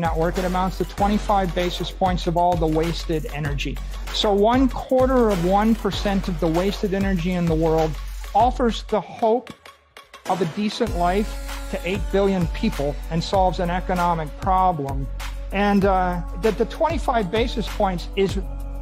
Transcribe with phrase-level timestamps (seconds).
[0.00, 3.76] network, it amounts to 25 basis points of all the wasted energy.
[4.14, 7.90] So, one quarter of 1% of the wasted energy in the world
[8.34, 9.52] offers the hope
[10.28, 15.06] of a decent life to 8 billion people and solves an economic problem.
[15.52, 18.38] And uh, that the 25 basis points is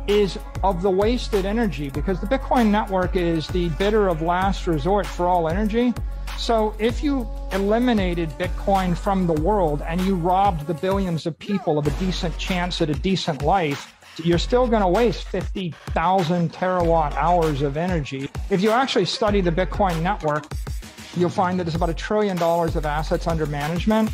[0.06, 5.06] is of the wasted energy because the Bitcoin network is the bidder of last resort
[5.06, 5.94] for all energy.
[6.38, 11.78] So if you eliminated Bitcoin from the world and you robbed the billions of people
[11.78, 13.94] of a decent chance at a decent life,
[14.24, 18.30] you're still going to waste 50,000 terawatt hours of energy.
[18.50, 20.46] If you actually study the Bitcoin network,
[21.16, 24.10] you'll find that it's about a trillion dollars of assets under management.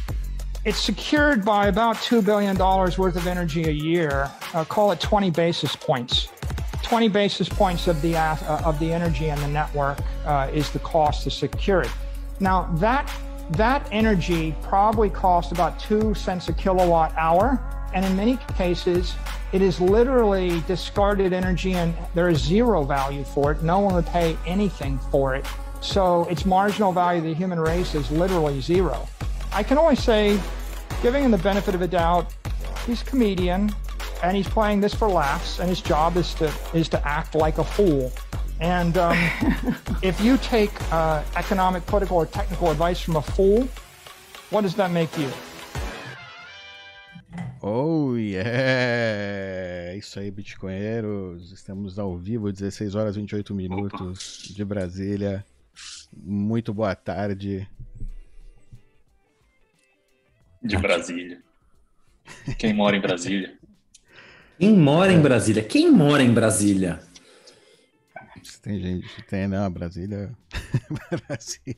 [0.66, 4.28] It's secured by about $2 billion worth of energy a year.
[4.52, 6.26] Uh, call it 20 basis points.
[6.82, 10.80] 20 basis points of the, uh, of the energy in the network uh, is the
[10.80, 11.90] cost to secure it.
[12.40, 13.08] Now, that,
[13.50, 17.60] that energy probably costs about two cents a kilowatt hour.
[17.94, 19.14] And in many cases,
[19.52, 23.62] it is literally discarded energy and there is zero value for it.
[23.62, 25.46] No one would pay anything for it.
[25.80, 29.06] So its marginal value to the human race is literally zero.
[29.52, 30.38] I can only say,
[31.02, 32.34] giving him the benefit of a doubt,
[32.86, 33.70] he's a comedian
[34.22, 37.58] and he's playing this for laughs and his job is to is to act like
[37.58, 38.10] a fool
[38.60, 39.16] and um,
[40.02, 43.68] if you take uh, economic, political, or technical advice from a fool,
[44.50, 45.28] what does that make you?
[47.62, 49.94] Oh, yeah!
[49.94, 51.52] Isso aí, Bitcoinheiros.
[51.52, 55.44] Estamos ao vivo, 16 horas e 28 minutos de Brasília.
[56.16, 57.68] Muito boa tarde.
[60.66, 61.40] De Brasília.
[62.58, 63.56] Quem mora em Brasília?
[64.58, 65.62] Quem mora em Brasília?
[65.62, 67.00] Quem mora em Brasília?
[68.62, 70.32] Tem gente, tem, não, Brasília.
[71.28, 71.76] Brasília.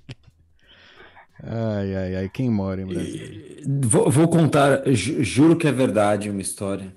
[1.43, 3.63] Ai, ai, ai, quem mora em Brasília?
[3.67, 6.97] Vou, vou contar, juro que é verdade uma história.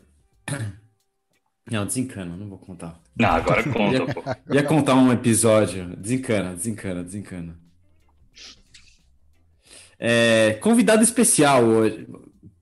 [1.70, 3.00] Não, desencana, não vou contar.
[3.18, 4.24] Não, agora conta, ia, pô.
[4.54, 5.96] Ia contar um episódio.
[5.98, 7.61] Desencana, desencana, desencana.
[10.04, 12.08] É, convidado especial hoje.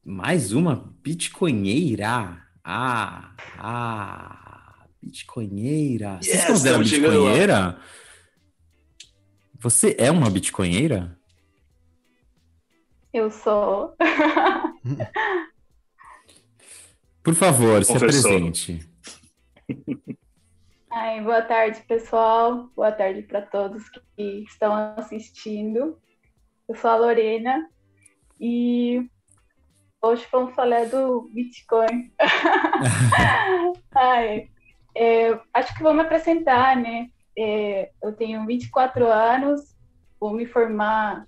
[0.04, 2.38] Mais uma bitcoinheira.
[2.62, 4.86] Ah, ah.
[5.02, 6.20] Bitcoinheira.
[6.22, 7.80] Yes, Vocês consideram bitcoinheira?
[9.58, 11.18] Você é uma bitcoinheira?
[13.14, 13.96] Eu sou.
[17.24, 18.86] Por favor, se apresente.
[20.92, 22.70] Ai, boa tarde, pessoal.
[22.76, 23.84] Boa tarde para todos
[24.18, 25.98] que estão assistindo.
[26.70, 27.68] Eu sou a Lorena
[28.40, 29.04] e
[30.00, 32.14] hoje vamos falar do Bitcoin.
[33.96, 34.50] Ai,
[34.96, 37.10] é, acho que vou me apresentar, né?
[37.36, 39.76] É, eu tenho 24 anos,
[40.20, 41.26] vou me formar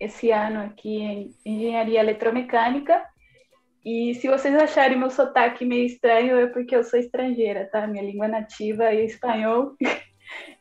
[0.00, 3.06] esse ano aqui em engenharia eletromecânica.
[3.84, 7.86] E se vocês acharem meu sotaque meio estranho, é porque eu sou estrangeira, tá?
[7.86, 9.76] Minha língua nativa é espanhol.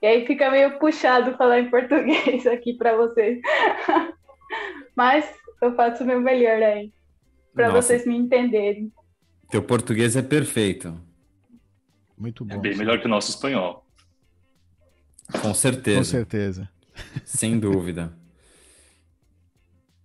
[0.02, 3.40] E aí fica meio puxado falar em português aqui para vocês.
[4.96, 6.92] Mas eu faço o meu melhor aí,
[7.54, 8.92] para vocês me entenderem.
[9.50, 11.00] Teu português é perfeito.
[12.18, 12.56] Muito bom.
[12.56, 13.86] É bem melhor que o nosso espanhol.
[15.42, 15.98] Com certeza.
[16.00, 16.70] Com certeza.
[17.24, 18.14] Sem dúvida.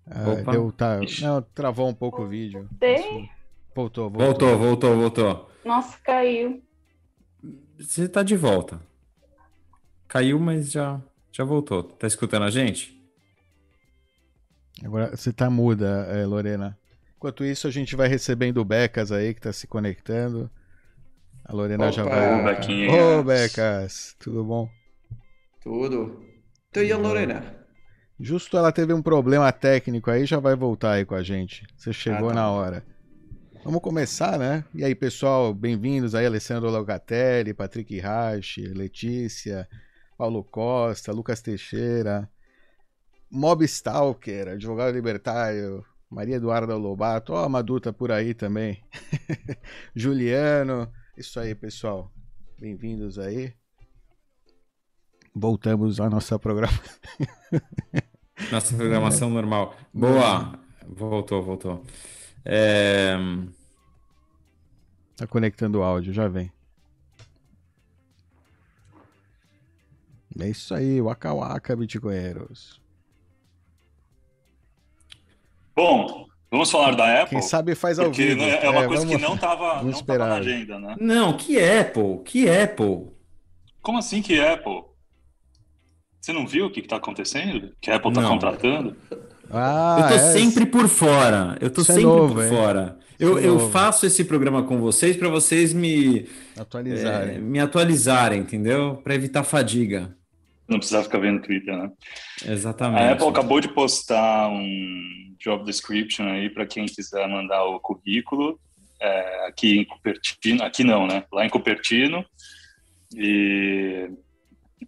[0.09, 2.69] Ah, deu, tá, não, travou um pouco o vídeo.
[2.79, 3.29] Tem?
[3.75, 4.27] Voltou, voltou.
[4.27, 5.51] Voltou, voltou, voltou.
[5.65, 6.63] Nossa, caiu.
[7.79, 8.81] Você tá de volta.
[10.09, 11.01] Caiu, mas já,
[11.33, 11.83] já voltou.
[11.83, 12.97] Tá escutando a gente?
[14.85, 16.79] Agora você tá muda, é, Lorena.
[17.17, 20.51] Enquanto isso, a gente vai recebendo o Becas aí que tá se conectando.
[21.45, 21.93] A Lorena Opa.
[21.93, 22.41] já vai.
[22.41, 22.95] Ô, Bequinhas.
[22.95, 24.69] Ô, Becas, tudo bom?
[25.63, 26.23] Tudo.
[26.71, 27.57] Então, e a Lorena?
[28.19, 31.67] Justo ela teve um problema técnico aí, já vai voltar aí com a gente.
[31.77, 32.35] Você chegou ah, tá.
[32.35, 32.85] na hora.
[33.65, 34.65] Vamos começar, né?
[34.75, 39.69] E aí, pessoal, bem-vindos aí, Alessandro Locatelli, Patrick Rache, Letícia,
[40.17, 42.31] Paulo Costa, Lucas Teixeira,
[43.31, 48.83] Mob Stalker, advogado libertário, Maria Eduarda Lobato, ó, a Maduta por aí também,
[49.95, 52.11] Juliano, isso aí, pessoal.
[52.59, 53.53] Bem-vindos aí.
[55.35, 56.97] Voltamos à nossa programação.
[58.53, 59.33] Nossa programação é.
[59.33, 59.75] normal.
[59.93, 60.59] Boa!
[60.87, 61.83] Voltou, voltou.
[62.45, 63.17] É...
[65.17, 66.53] Tá conectando o áudio, já vem.
[70.39, 72.81] É isso aí, Waka Waka, Bitcoinheiros.
[75.75, 77.39] Bom, Vamos falar da Apple?
[77.39, 78.43] Quem sabe faz ao porque vivo.
[78.43, 80.29] é uma é, coisa vamos, que não estava não esperar.
[80.29, 80.97] na agenda, né?
[80.99, 82.21] Não, que Apple?
[82.25, 83.09] Que Apple?
[83.83, 84.85] Como assim que Apple?
[86.21, 87.73] Você não viu o que está acontecendo?
[87.81, 88.97] Que a Apple está contratando?
[89.51, 90.33] Ah, eu tô é.
[90.33, 91.57] sempre por fora.
[91.61, 92.51] Eu tô Isso é sempre novo, por hein?
[92.51, 92.99] fora.
[93.19, 96.29] Eu, é eu faço esse programa com vocês para vocês me,
[96.59, 97.37] Atualizarem.
[97.37, 99.01] é, me atualizarem, entendeu?
[99.03, 100.17] Para evitar fadiga.
[100.69, 101.91] Não precisa ficar vendo Twitter, né?
[102.45, 103.03] Exatamente.
[103.03, 108.59] A Apple acabou de postar um job description aí para quem quiser mandar o currículo
[109.01, 111.25] é, aqui em Cupertino, aqui não, né?
[111.33, 112.25] Lá em Cupertino
[113.15, 114.11] e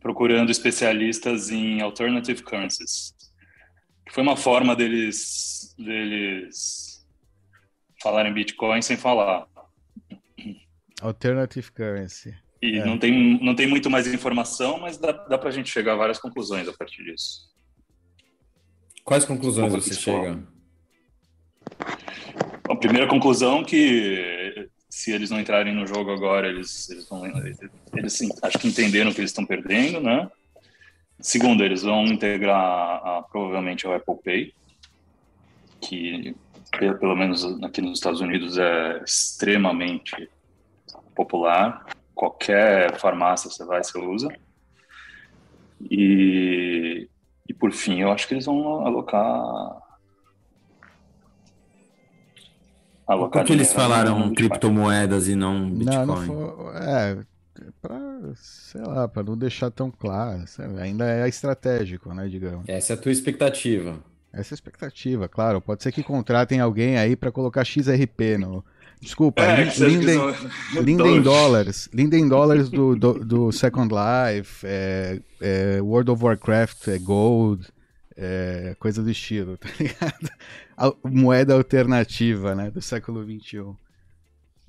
[0.00, 3.14] procurando especialistas em alternative currencies,
[4.06, 7.06] que foi uma forma deles deles
[8.02, 9.46] falarem Bitcoin sem falar.
[11.00, 12.34] Alternative currency.
[12.60, 12.84] E É.
[12.84, 15.96] não, tem, não tem muito mais informação, mas dá, dá para a gente chegar a
[15.96, 17.48] várias conclusões a partir disso.
[19.04, 20.42] Quais conclusões Pouco você chega?
[22.68, 27.24] A primeira conclusão que se eles não entrarem no jogo agora, eles, eles vão
[27.94, 30.28] eles sim, acho que entenderam que eles estão perdendo, né?
[31.20, 34.54] Segunda, eles vão integrar a- provavelmente o Apple Pay,
[35.80, 36.34] que
[36.72, 40.28] pe- pelo menos aqui nos Estados Unidos é extremamente
[41.14, 41.86] popular.
[42.18, 44.28] Qualquer farmácia você vai, você usa.
[45.88, 47.08] E,
[47.48, 49.80] e por fim, eu acho que eles vão alocar
[53.06, 55.94] alocar Por que eles falaram criptomoedas e não Bitcoin?
[55.94, 56.76] Não, não foi.
[56.82, 57.18] É,
[57.80, 58.00] pra,
[58.34, 60.42] sei lá, pra não deixar tão claro.
[60.82, 62.68] Ainda é estratégico, né, digamos.
[62.68, 64.02] Essa é a tua expectativa.
[64.32, 65.60] Essa é a expectativa, claro.
[65.60, 68.64] Pode ser que contratem alguém aí pra colocar XRP no.
[69.00, 71.88] Desculpa, É, Linden, são- Linden Dollars.
[71.92, 77.66] Linden Dollars do, do, do Second Life, é, é, World of Warcraft, é Gold,
[78.16, 80.30] é, coisa do estilo, tá ligado?
[80.76, 83.64] A moeda alternativa, né, do século XXI.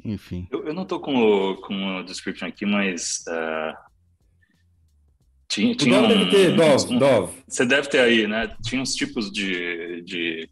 [0.06, 0.48] Enfim.
[0.52, 3.74] Eu, eu não tô com o, com o description aqui, mas é,
[5.48, 7.34] tinha, O tinha Dov deve ter, um- Dov, um- Dov.
[7.48, 8.56] Você deve ter aí, né?
[8.64, 10.50] Tinha uns tipos de, de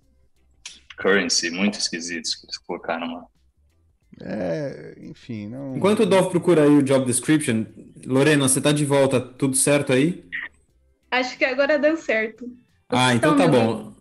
[0.99, 3.25] currency muito esquisitos que eles colocaram lá.
[4.21, 5.75] É, enfim, não.
[5.77, 7.65] Enquanto o Dov procura aí o job description,
[8.05, 10.23] Lorena, você tá de volta, tudo certo aí?
[11.11, 12.45] Acho que agora deu certo.
[12.89, 13.93] Ah, então tá bom.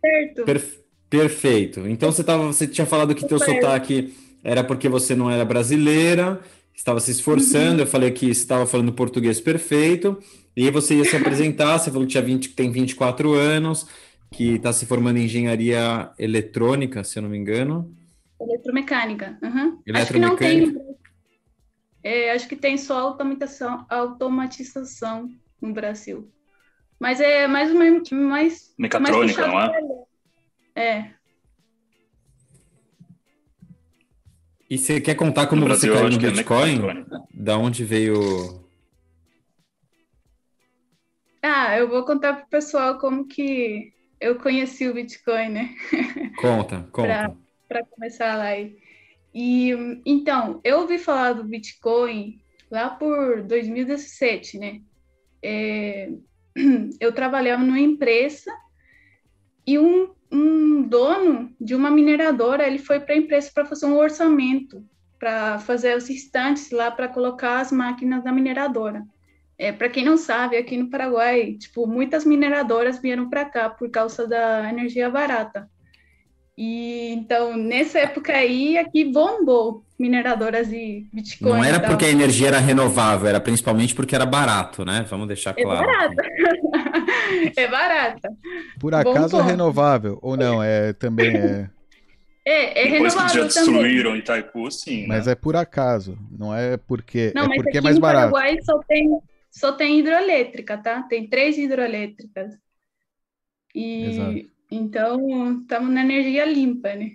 [0.00, 0.44] Certo.
[0.44, 0.80] Per-
[1.10, 1.80] perfeito.
[1.88, 3.54] Então você tava, você tinha falado que teu Super.
[3.54, 6.40] sotaque era porque você não era brasileira,
[6.74, 7.82] estava se esforçando.
[7.82, 10.18] Eu falei que você estava falando português perfeito.
[10.56, 13.86] E aí você ia se apresentar, você falou que tinha 20, que tem 24 anos,
[14.30, 17.92] que está se formando em engenharia eletrônica, se eu não me engano.
[18.48, 19.38] Eletromecânica.
[19.42, 19.82] uhum.
[19.94, 20.58] Acho que não tem.
[20.58, 20.98] Eletromecânica.
[22.02, 25.28] é, acho que tem só automatização, automatização
[25.60, 26.30] no Brasil.
[27.00, 29.68] Mas é mais uma mais Mecatrônica, mais não é?
[29.68, 31.14] pra- É.
[34.70, 36.72] E você quer contar como no você Brasil, caiu no é Bitcoin?
[36.76, 37.22] mecatrônica.
[37.34, 38.64] Da onde veio.
[41.42, 45.74] Ah, eu vou contar pro pessoal como que eu conheci o Bitcoin, né?
[46.40, 47.36] Conta, conta.
[47.68, 48.78] Para começar a live.
[49.34, 49.70] E
[50.06, 52.40] então, eu ouvi falar do Bitcoin
[52.70, 54.80] lá por 2017, né?
[55.42, 56.10] É,
[57.00, 58.50] eu trabalhava numa empresa
[59.66, 63.96] e um, um dono de uma mineradora ele foi para a empresa para fazer um
[63.96, 64.84] orçamento
[65.24, 69.02] para fazer os estantes lá para colocar as máquinas da mineradora.
[69.56, 73.88] É, para quem não sabe, aqui no Paraguai, tipo, muitas mineradoras vieram para cá por
[73.90, 75.70] causa da energia barata.
[76.56, 81.50] E então, nessa época aí, aqui bombou mineradoras de Bitcoin.
[81.52, 81.90] Não era e tal.
[81.90, 85.04] porque a energia era renovável, era principalmente porque era barato, né?
[85.08, 85.86] Vamos deixar É claro.
[85.86, 86.22] barata.
[87.56, 88.32] é barata.
[88.78, 91.70] Por acaso é renovável, ou não, é também é.
[92.46, 93.72] É, é Depois que já renovável também.
[93.72, 95.06] destruíram Itaipu, sim.
[95.06, 95.32] Mas né?
[95.32, 97.32] é por acaso, não é porque.
[97.34, 98.32] Não, é mas porque aqui é mais no barato.
[98.32, 99.18] Paraguai só tem,
[99.50, 101.02] só tem hidroelétrica, tá?
[101.04, 102.52] Tem três hidroelétricas.
[103.74, 104.53] E Exato.
[104.74, 107.10] Então estamos na energia limpa, né?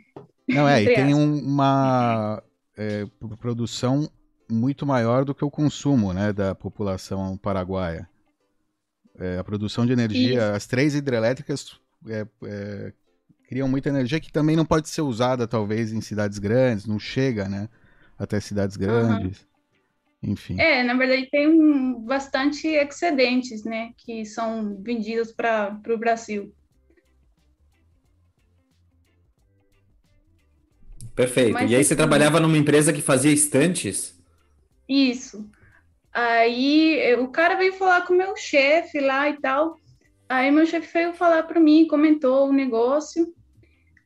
[0.47, 2.41] Não, é, e tem um- uma
[2.77, 3.05] é,
[3.39, 4.09] produção
[4.49, 8.09] muito maior do que o consumo né, da população paraguaia.
[9.17, 12.93] É, a produção de energia, as três hidrelétricas é, é,
[13.47, 17.49] criam muita energia que também não pode ser usada, talvez, em cidades grandes, não chega
[17.49, 17.67] né,
[18.17, 19.45] até cidades grandes.
[20.21, 20.59] Enfim.
[20.59, 23.91] É, na verdade tem bastante excedentes, né?
[23.97, 26.53] Que são vendidos para o Brasil.
[31.19, 31.51] Perfeito.
[31.51, 34.17] Mas e aí você assim- trabalhava numa empresa que fazia estantes?
[34.87, 35.45] Isso.
[36.13, 39.75] Aí eh, o cara veio falar com o meu chefe lá e tal.
[40.29, 43.27] Aí meu chefe veio falar para mim, comentou o negócio.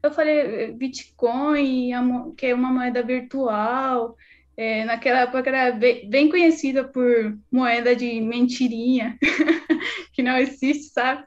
[0.02, 1.92] Eu falei, eh, Bitcoin,
[2.36, 4.18] que é uma moeda virtual.
[4.58, 9.20] Eh, naquela época era bem, bem conhecida por moeda de mentirinha,
[10.14, 11.26] que não existe, sabe?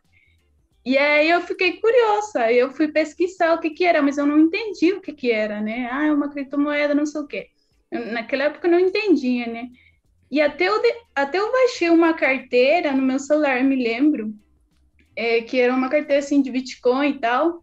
[0.86, 4.38] E aí eu fiquei curiosa, eu fui pesquisar o que que era, mas eu não
[4.38, 5.88] entendi o que que era, né?
[5.90, 7.48] Ah, é uma criptomoeda, não sei o quê.
[7.90, 9.68] Eu, naquela época eu não entendia, né?
[10.30, 10.80] E até eu,
[11.12, 14.32] até eu baixei uma carteira no meu celular, me lembro,
[15.16, 17.62] é, que era uma carteira assim de Bitcoin e tal,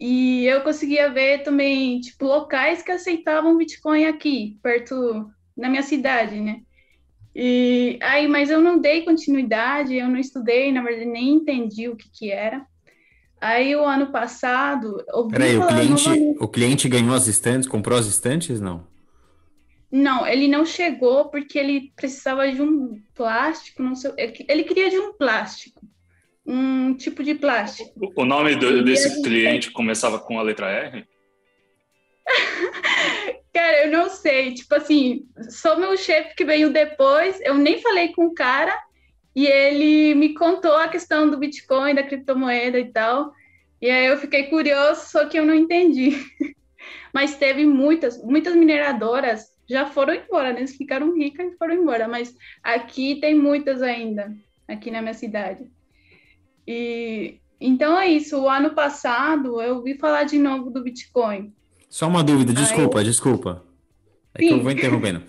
[0.00, 6.40] e eu conseguia ver também, tipo, locais que aceitavam Bitcoin aqui, perto, na minha cidade,
[6.40, 6.62] né?
[7.34, 11.96] E aí, mas eu não dei continuidade, eu não estudei, na verdade, nem entendi o
[11.96, 12.66] que que era.
[13.40, 15.04] Aí, o ano passado...
[15.30, 18.86] Peraí, o cliente, o cliente ganhou as estantes, comprou as estantes, não?
[19.92, 24.10] Não, ele não chegou porque ele precisava de um plástico, não sei,
[24.48, 25.86] ele queria de um plástico,
[26.46, 28.10] um tipo de plástico.
[28.16, 31.06] O nome do, desse cliente começava com a letra R?
[33.52, 38.12] cara, eu não sei, tipo assim, só meu chefe que veio depois, eu nem falei
[38.12, 38.76] com o cara,
[39.34, 43.32] e ele me contou a questão do Bitcoin, da criptomoeda e tal,
[43.80, 46.16] e aí eu fiquei curioso, só que eu não entendi.
[47.12, 50.60] Mas teve muitas, muitas mineradoras já foram embora, né?
[50.60, 54.34] Eles ficaram ricas e foram embora, mas aqui tem muitas ainda,
[54.66, 55.64] aqui na minha cidade.
[56.66, 58.40] E então é isso.
[58.40, 61.54] O ano passado eu ouvi falar de novo do Bitcoin.
[61.92, 63.04] Só uma dúvida, desculpa, Aí...
[63.04, 63.62] desculpa.
[64.34, 64.48] É Sim.
[64.48, 65.22] que eu vou interrompendo.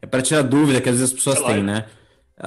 [0.00, 1.86] É para tirar dúvida que às vezes as pessoas têm, né?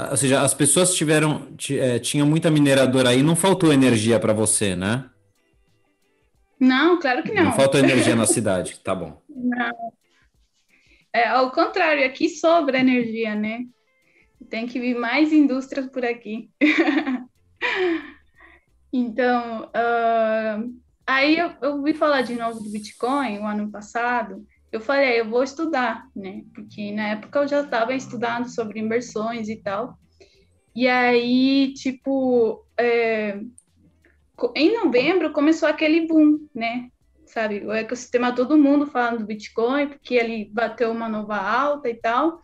[0.09, 4.75] Ou seja, as pessoas tiveram, é, tinha muita mineradora aí, não faltou energia para você,
[4.75, 5.07] né?
[6.59, 7.43] Não, claro que não.
[7.43, 9.21] Não faltou energia na cidade, tá bom.
[9.29, 9.93] Não.
[11.13, 13.65] É, ao contrário, aqui sobra energia, né?
[14.49, 16.49] Tem que vir mais indústrias por aqui.
[18.91, 24.45] então, uh, aí eu, eu ouvi falar de novo do Bitcoin o ano passado.
[24.71, 26.43] Eu falei, eu vou estudar, né?
[26.53, 29.97] Porque na época eu já estava estudando sobre inversões e tal.
[30.75, 33.39] E aí, tipo, é,
[34.55, 36.89] em novembro começou aquele boom, né?
[37.29, 37.65] sabe?
[37.65, 42.41] O ecossistema, todo mundo falando do Bitcoin, porque ele bateu uma nova alta e tal.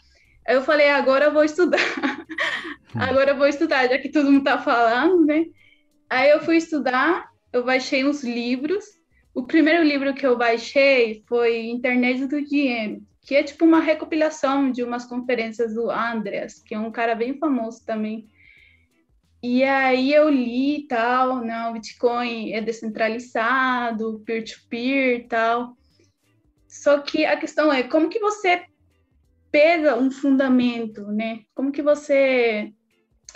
[0.47, 1.79] Aí eu falei, agora eu vou estudar.
[2.93, 5.45] agora eu vou estudar, já que todo mundo tá falando, né?
[6.09, 8.85] Aí eu fui estudar, eu baixei uns livros.
[9.33, 14.71] O primeiro livro que eu baixei foi Internet do Dinheiro, que é tipo uma recopilação
[14.71, 18.27] de umas conferências do Andreas, que é um cara bem famoso também
[19.47, 25.77] e aí eu li tal, não, o Bitcoin é descentralizado, peer-to-peer e tal.
[26.67, 28.63] Só que a questão é como que você
[29.51, 31.41] pega um fundamento, né?
[31.53, 32.73] Como que você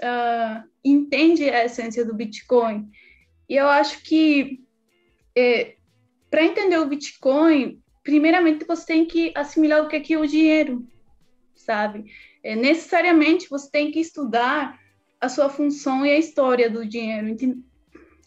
[0.01, 2.89] uh, entende a essência do Bitcoin?
[3.49, 4.63] E eu acho que
[5.35, 5.75] é,
[6.29, 10.27] para entender o Bitcoin, primeiramente você tem que assimilar o que é, que é o
[10.27, 10.87] dinheiro,
[11.55, 12.05] sabe?
[12.43, 14.79] É, necessariamente você tem que estudar
[15.19, 17.35] a sua função e a história do dinheiro.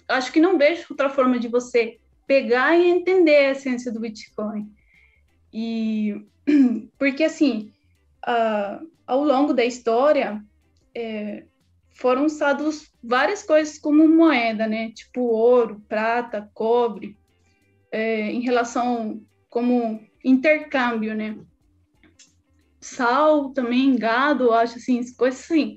[0.09, 4.71] Acho que não vejo outra forma de você pegar e entender a essência do Bitcoin.
[5.53, 6.27] E
[6.99, 7.73] porque assim,
[8.27, 10.43] uh, ao longo da história
[10.95, 11.45] é,
[11.95, 14.91] foram usados várias coisas como moeda, né?
[14.93, 17.17] Tipo ouro, prata, cobre,
[17.91, 21.37] é, em relação como intercâmbio, né?
[22.81, 25.77] Sal também, gado, acho assim, coisas assim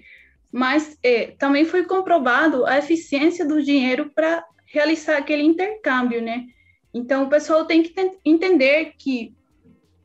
[0.55, 6.45] mas é, também foi comprovado a eficiência do dinheiro para realizar aquele intercâmbio, né?
[6.93, 7.93] Então, o pessoal tem que
[8.23, 9.35] entender que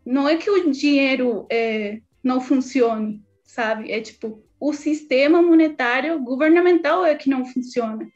[0.05, 3.93] não é que o dinheiro é, não funcione, sabe?
[3.93, 8.07] É tipo, o sistema monetário governamental é que não funciona.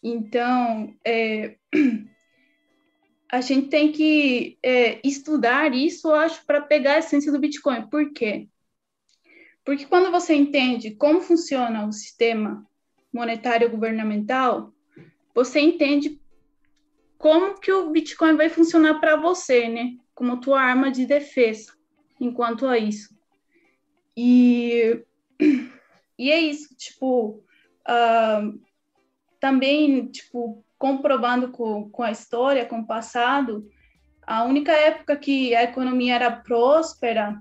[0.00, 1.56] Então, é,
[3.30, 7.88] a gente tem que é, estudar isso, eu acho, para pegar a essência do Bitcoin.
[7.88, 8.48] Por quê?
[9.64, 12.64] Porque quando você entende como funciona o sistema
[13.12, 14.72] monetário governamental,
[15.34, 16.20] você entende
[17.18, 19.96] como que o Bitcoin vai funcionar para você, né?
[20.14, 21.72] Como tua arma de defesa
[22.20, 23.16] enquanto a isso.
[24.16, 25.02] E,
[26.18, 27.42] e é isso, tipo,
[27.88, 28.60] uh,
[29.40, 33.68] também, tipo, comprovando com, com a história, com o passado,
[34.26, 37.40] a única época que a economia era próspera,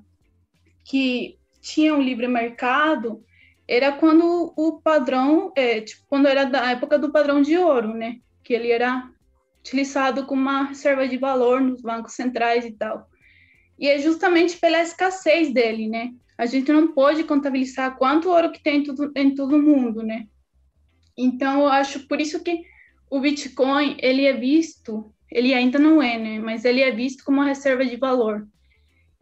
[0.83, 3.23] que tinha um livre mercado
[3.67, 8.17] era quando o padrão, é, tipo, quando era da época do padrão de ouro, né?
[8.43, 9.09] Que ele era
[9.59, 13.07] utilizado como uma reserva de valor nos bancos centrais e tal.
[13.79, 16.11] E é justamente pela escassez dele, né?
[16.41, 20.25] A gente não pode contabilizar quanto ouro que tem em, tudo, em todo mundo, né?
[21.15, 22.63] Então, eu acho por isso que
[23.11, 26.39] o Bitcoin, ele é visto, ele ainda não é, né?
[26.39, 28.47] Mas ele é visto como uma reserva de valor.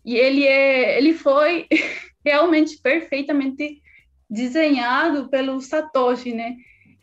[0.06, 1.68] E ele é, ele foi
[2.24, 3.82] realmente perfeitamente
[4.30, 6.56] desenhado pelo Satoshi, né?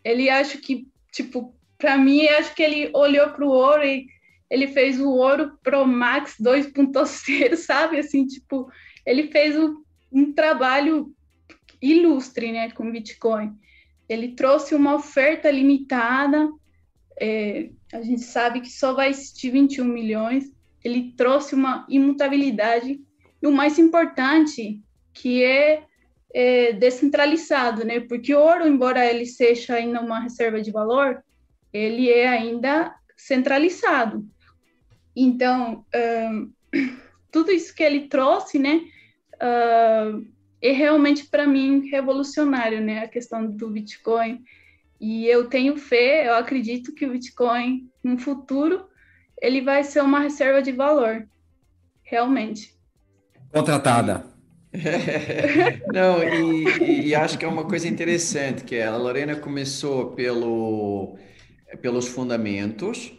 [0.02, 4.06] Ele acha que, tipo, para mim, acho que ele olhou para o ouro e
[4.48, 7.98] ele fez o ouro Pro Max 2.0, sabe?
[7.98, 8.72] Assim, tipo,
[9.04, 9.84] ele fez um,
[10.16, 11.14] um trabalho
[11.80, 13.54] ilustre, né, com Bitcoin.
[14.08, 16.48] Ele trouxe uma oferta limitada,
[17.20, 20.50] é, a gente sabe que só vai existir 21 milhões.
[20.82, 22.98] Ele trouxe uma imutabilidade
[23.42, 24.80] e o mais importante,
[25.12, 25.84] que é,
[26.32, 28.00] é descentralizado, né?
[28.00, 31.22] Porque ouro, embora ele seja ainda uma reserva de valor,
[31.72, 34.26] ele é ainda centralizado.
[35.14, 36.80] Então, uh,
[37.30, 38.80] tudo isso que ele trouxe, né,
[39.42, 40.26] uh,
[40.60, 44.42] é realmente para mim revolucionário, né, a questão do Bitcoin.
[45.00, 48.86] E eu tenho fé, eu acredito que o Bitcoin, no futuro,
[49.40, 51.28] ele vai ser uma reserva de valor,
[52.02, 52.74] realmente.
[53.52, 54.24] Contratada.
[55.92, 61.16] Não, e, e, acho que é uma coisa interessante, que a Lorena começou pelo,
[61.80, 63.12] pelos fundamentos,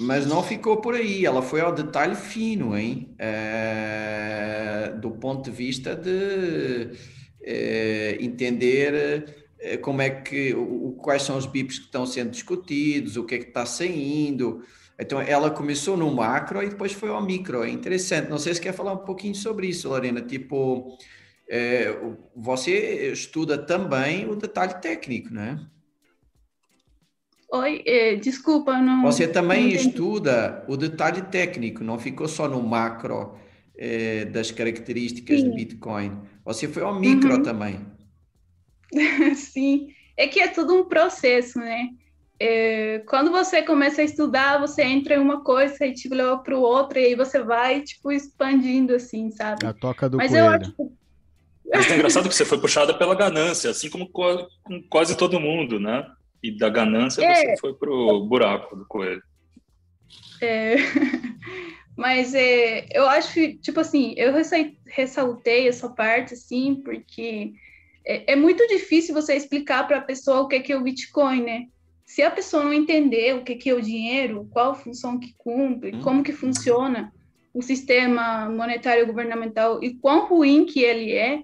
[0.00, 3.14] mas não ficou por aí, ela foi ao detalhe fino, hein?
[3.18, 4.41] É,
[4.88, 6.90] do ponto de vista de
[7.42, 13.16] é, entender é, como é que, o, quais são os BIPs que estão sendo discutidos,
[13.16, 14.62] o que é que está saindo.
[14.98, 17.62] Então, ela começou no macro e depois foi ao micro.
[17.62, 18.28] É interessante.
[18.28, 20.20] Não sei se quer falar um pouquinho sobre isso, Lorena.
[20.20, 20.96] Tipo,
[21.48, 21.96] é,
[22.34, 25.58] você estuda também o detalhe técnico, não é?
[27.54, 29.02] Oi, eh, desculpa, não.
[29.02, 33.34] Você também não estuda o detalhe técnico, não ficou só no macro
[33.76, 35.48] eh, das características Sim.
[35.48, 36.18] do Bitcoin.
[36.44, 37.42] Você foi ao micro uhum.
[37.42, 37.80] também.
[39.34, 41.88] Sim, é que é tudo um processo, né?
[42.44, 46.56] É, quando você começa a estudar, você entra em uma coisa e te leva para
[46.56, 49.64] o outro, e aí você vai, tipo, expandindo, assim, sabe?
[49.64, 50.46] A toca do Mas coelho.
[50.46, 50.74] Eu acho...
[51.72, 54.48] Mas é engraçado que você foi puxada pela ganância, assim como com
[54.90, 56.04] quase todo mundo, né?
[56.42, 57.34] E da ganância é.
[57.34, 59.22] você foi pro buraco do coelho.
[60.42, 60.74] É.
[61.96, 64.32] Mas é, eu acho que, tipo assim, eu
[64.86, 67.52] ressaltei essa parte, assim, porque
[68.06, 70.82] é, é muito difícil você explicar para a pessoa o que é, que é o
[70.82, 71.66] Bitcoin, né?
[72.04, 75.34] Se a pessoa não entender o que é, que é o dinheiro, qual função que
[75.36, 76.00] cumpre, hum.
[76.00, 77.12] como que funciona
[77.54, 81.36] o sistema monetário governamental e quão ruim que ele é,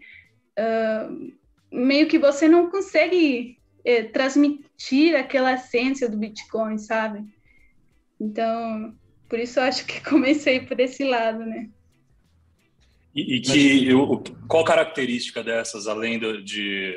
[0.58, 1.32] uh,
[1.70, 7.24] meio que você não consegue é, transmitir aquela essência do Bitcoin, sabe?
[8.18, 8.94] Então,
[9.28, 11.68] por isso eu acho que comecei por esse lado, né?
[13.14, 16.94] E, e que eu, qual característica dessas, além de,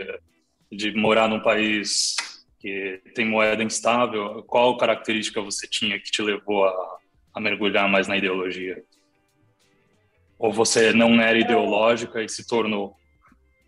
[0.72, 2.15] de morar num país
[2.60, 6.98] que tem moeda instável, qual característica você tinha que te levou a,
[7.34, 8.84] a mergulhar mais na ideologia?
[10.38, 12.96] Ou você não era ideológica e se tornou?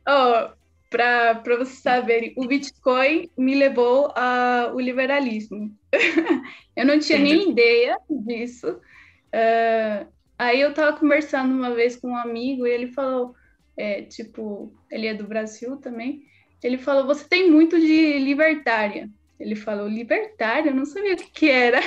[0.07, 0.49] Oh,
[0.89, 5.75] para vocês saberem, o Bitcoin me levou ao liberalismo.
[6.75, 7.37] eu não tinha Entendi.
[7.37, 8.69] nem ideia disso.
[8.69, 13.35] Uh, aí eu estava conversando uma vez com um amigo e ele falou,
[13.77, 16.23] é, tipo, ele é do Brasil também,
[16.61, 19.09] ele falou, você tem muito de libertária.
[19.39, 20.69] Ele falou, libertária?
[20.69, 21.79] Eu não sabia o que, que era.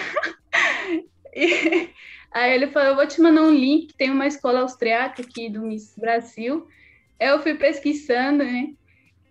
[1.35, 1.89] e,
[2.31, 5.63] aí ele falou, eu vou te mandar um link, tem uma escola austriaca aqui do
[5.63, 6.67] Miss Brasil.
[7.19, 8.75] Eu fui pesquisando, né?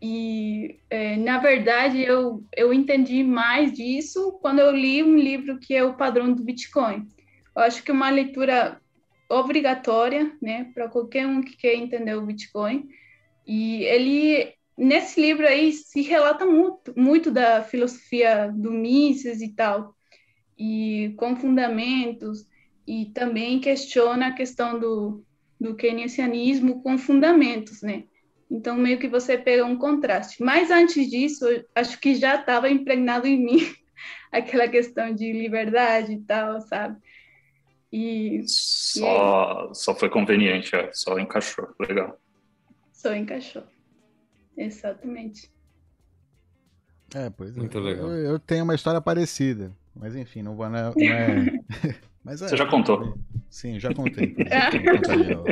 [0.01, 5.73] E, é, na verdade, eu, eu entendi mais disso quando eu li um livro que
[5.73, 7.08] é O Padrão do Bitcoin.
[7.55, 8.79] Eu acho que é uma leitura
[9.29, 12.88] obrigatória, né, para qualquer um que quer entender o Bitcoin.
[13.47, 19.95] E ele, nesse livro aí, se relata muito, muito da filosofia do Mises e tal,
[20.58, 22.45] e com fundamentos,
[22.88, 25.23] e também questiona a questão do,
[25.60, 28.03] do keynesianismo com fundamentos, né?
[28.56, 30.41] Então, meio que você pega um contraste.
[30.41, 33.60] Mas antes disso, acho que já estava impregnado em mim
[34.32, 36.98] aquela questão de liberdade e tal, sabe?
[37.91, 42.18] E, só, e só foi conveniente, é, só encaixou, legal.
[42.94, 43.63] Só encaixou,
[44.58, 45.52] exatamente.
[47.13, 47.60] É, pois é.
[47.60, 48.10] Muito legal.
[48.10, 50.70] Eu, eu, tenho uma história parecida, mas enfim, não vou.
[50.70, 51.60] Não é,
[52.24, 53.18] mas é, Você já contou?
[53.50, 54.34] Sim, já contei.
[54.34, 55.46] Vou contar de novo.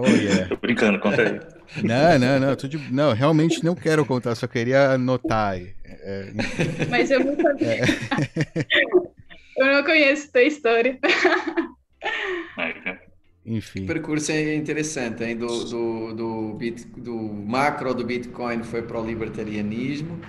[0.00, 0.48] Oh, yeah.
[0.48, 1.40] Tô brincando, conta aí.
[1.82, 2.78] Não, não, não, de...
[2.92, 5.56] não, realmente não quero contar, só queria anotar.
[5.84, 6.30] É...
[6.88, 7.72] Mas eu não sabia.
[7.72, 7.82] É...
[9.58, 10.96] eu não conheço tua história.
[13.44, 13.82] Enfim.
[13.82, 15.36] O percurso é interessante, hein?
[15.36, 20.20] Do, do, do, bit, do macro do Bitcoin foi para o libertarianismo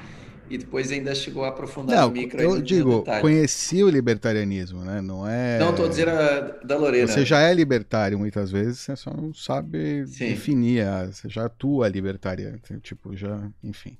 [0.50, 2.42] e depois ainda chegou a aprofundar não, no micro.
[2.42, 5.02] Eu digo, conheci o libertarianismo, né?
[5.02, 5.60] Não é.
[5.60, 7.08] Não, estou a da Lorena.
[7.08, 10.30] Você já é libertário muitas vezes, você só não sabe Sim.
[10.30, 13.98] definir, você já atua libertária, tipo, já, enfim.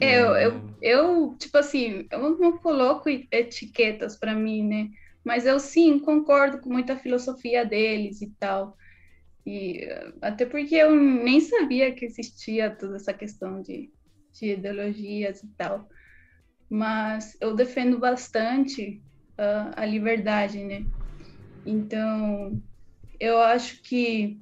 [0.00, 4.88] É, eu, eu, eu, tipo assim, eu não coloco etiquetas para mim, né?
[5.24, 8.76] Mas eu sim concordo com muita filosofia deles e tal.
[9.44, 9.88] E
[10.20, 13.90] até porque eu nem sabia que existia toda essa questão de,
[14.32, 15.88] de ideologias e tal.
[16.70, 19.02] Mas eu defendo bastante
[19.38, 20.84] uh, a liberdade, né?
[21.66, 22.62] Então,
[23.20, 24.40] eu acho que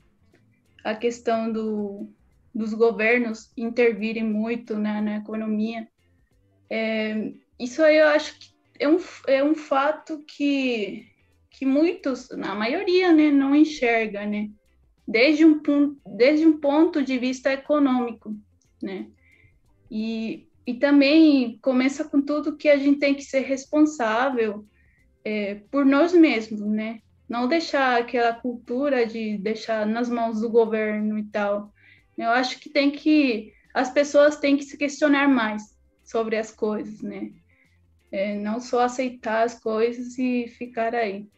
[0.84, 2.12] a questão do,
[2.54, 5.88] dos governos intervirem muito né, na economia,
[6.70, 8.46] é, isso aí eu acho que
[8.78, 11.04] é um, é um fato que,
[11.50, 14.48] que muitos, na maioria, né, não enxerga, né?
[15.06, 15.60] Desde um,
[16.06, 18.36] desde um ponto de vista econômico,
[18.82, 19.08] né?
[19.90, 24.64] E, e também começa com tudo que a gente tem que ser responsável
[25.24, 27.00] é, por nós mesmos, né?
[27.28, 31.72] Não deixar aquela cultura de deixar nas mãos do governo e tal.
[32.16, 35.62] Eu acho que tem que as pessoas têm que se questionar mais
[36.04, 37.30] sobre as coisas, né?
[38.10, 41.28] É, não só aceitar as coisas e ficar aí.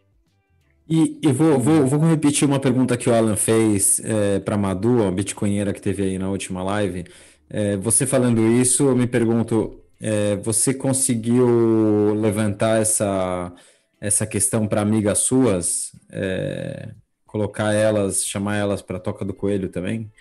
[0.94, 5.02] E eu vou, vou, vou repetir uma pergunta que o Alan fez é, para Madu,
[5.04, 7.06] a bitcoinheira que teve aí na última live.
[7.48, 13.50] É, você falando isso, eu me pergunto, é, você conseguiu levantar essa,
[13.98, 15.92] essa questão para amigas suas?
[16.10, 16.90] É,
[17.24, 20.12] colocar elas, chamar elas para a Toca do Coelho também?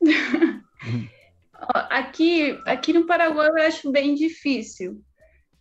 [1.90, 5.02] aqui, aqui no Paraguai eu acho bem difícil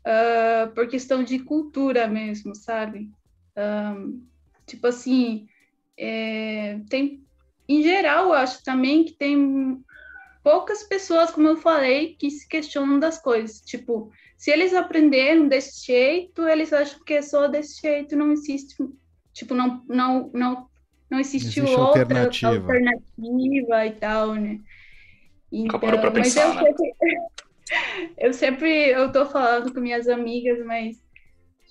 [0.07, 3.11] uh, por questão de cultura mesmo, sabe?
[3.57, 4.23] Um,
[4.65, 5.47] tipo assim,
[5.97, 7.23] é, tem,
[7.67, 9.83] em geral, eu acho também que tem
[10.43, 13.61] poucas pessoas, como eu falei, que se questionam das coisas.
[13.61, 18.75] Tipo, se eles aprenderam desse jeito, eles acham que é só desse jeito, não existe,
[19.33, 20.67] tipo, não, não, não,
[21.09, 22.55] não existe, existe outra alternativa.
[22.55, 24.59] alternativa e tal, né?
[25.51, 26.77] Então, para pensar, mas eu, né?
[26.77, 27.17] sempre,
[28.17, 30.97] eu sempre eu tô falando com minhas amigas, mas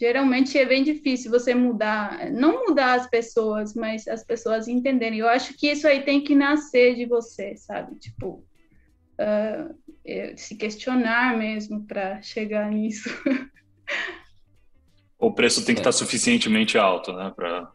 [0.00, 5.18] geralmente é bem difícil você mudar, não mudar as pessoas, mas as pessoas entenderem.
[5.18, 7.96] Eu acho que isso aí tem que nascer de você, sabe?
[7.96, 8.42] Tipo,
[9.20, 13.10] uh, se questionar mesmo para chegar nisso.
[15.22, 17.30] O preço tem que estar suficientemente alto, né?
[17.36, 17.70] Pra...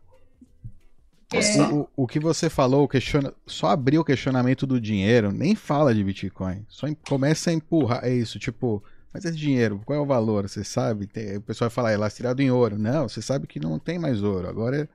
[1.32, 1.62] É.
[1.72, 6.04] O, o, que você falou, questiona, só abrir o questionamento do dinheiro, nem fala de
[6.04, 6.66] Bitcoin.
[6.68, 8.04] Só começa a empurrar.
[8.04, 8.84] É isso, tipo,
[9.16, 10.50] mas esse dinheiro, qual é o valor?
[10.50, 11.08] Você sabe?
[11.08, 12.78] Tem, o pessoal vai falar, é lastreado em ouro.
[12.78, 14.46] Não, você sabe que não tem mais ouro.
[14.46, 14.88] Agora, é...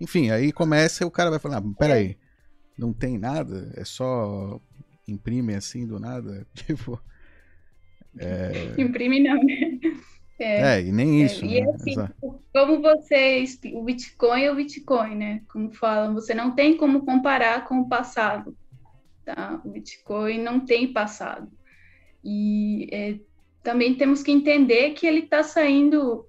[0.00, 2.16] enfim, aí começa e o cara vai falar, ah, peraí,
[2.78, 3.72] não tem nada?
[3.74, 4.60] É só
[5.08, 6.46] imprime assim do nada?
[6.54, 7.02] Tipo.
[8.16, 8.76] É...
[8.78, 9.80] Imprime não, né?
[10.38, 11.44] É, é, e nem é, isso.
[11.44, 11.72] É, e né?
[11.74, 11.94] assim,
[12.52, 13.44] como você.
[13.72, 15.42] O Bitcoin é o Bitcoin, né?
[15.48, 18.56] Como falam, você não tem como comparar com o passado.
[19.24, 19.60] Tá?
[19.64, 21.50] O Bitcoin não tem passado.
[22.22, 23.18] E é,
[23.64, 26.26] também temos que entender que ele está saindo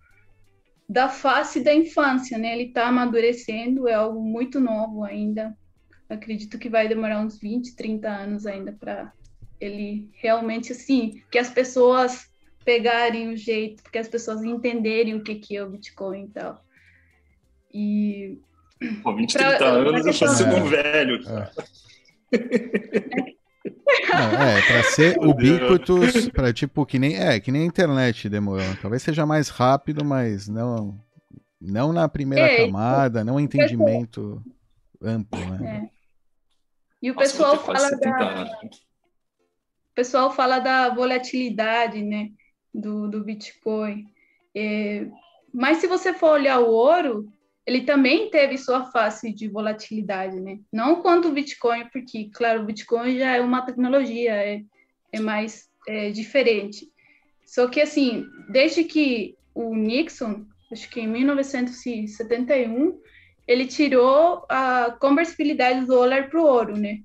[0.87, 2.53] da face da infância, né?
[2.53, 5.55] Ele está amadurecendo, é algo muito novo ainda.
[6.09, 9.11] Acredito que vai demorar uns 20, 30 anos ainda para
[9.59, 12.29] ele realmente, assim, que as pessoas
[12.63, 16.63] pegarem o jeito, porque as pessoas entenderem o que, que é o Bitcoin e tal.
[17.73, 18.39] E.
[19.03, 21.19] Pô, 20, pra, 30 anos eu tô sendo um velho.
[22.31, 23.25] É.
[23.65, 28.75] Não, é, para ser ubiquitous, para tipo que nem é, que nem a internet demorou.
[28.82, 30.99] Talvez seja mais rápido, mas não
[31.60, 34.41] não na primeira é, camada, não entendimento
[35.01, 35.89] amplo, né?
[35.91, 35.95] É.
[37.01, 38.43] E o pessoal fala da
[39.91, 42.30] o pessoal fala da volatilidade, né?
[42.75, 44.06] do, do Bitcoin.
[44.54, 45.08] É,
[45.54, 47.32] mas se você for olhar o ouro,
[47.65, 50.60] ele também teve sua face de volatilidade, né?
[50.71, 54.62] Não quanto o Bitcoin, porque, claro, o Bitcoin já é uma tecnologia, é,
[55.12, 56.88] é mais é, diferente.
[57.43, 62.99] Só que, assim, desde que o Nixon, acho que em 1971,
[63.47, 66.99] ele tirou a conversibilidade do dólar para o ouro, né?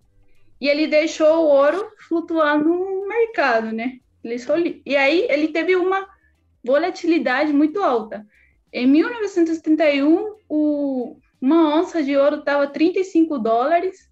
[0.61, 3.99] E ele deixou o ouro flutuar no mercado, né?
[4.23, 6.07] Ele E aí ele teve uma
[6.63, 8.27] volatilidade muito alta.
[8.71, 14.11] Em 1971, o, uma onça de ouro estava 35 dólares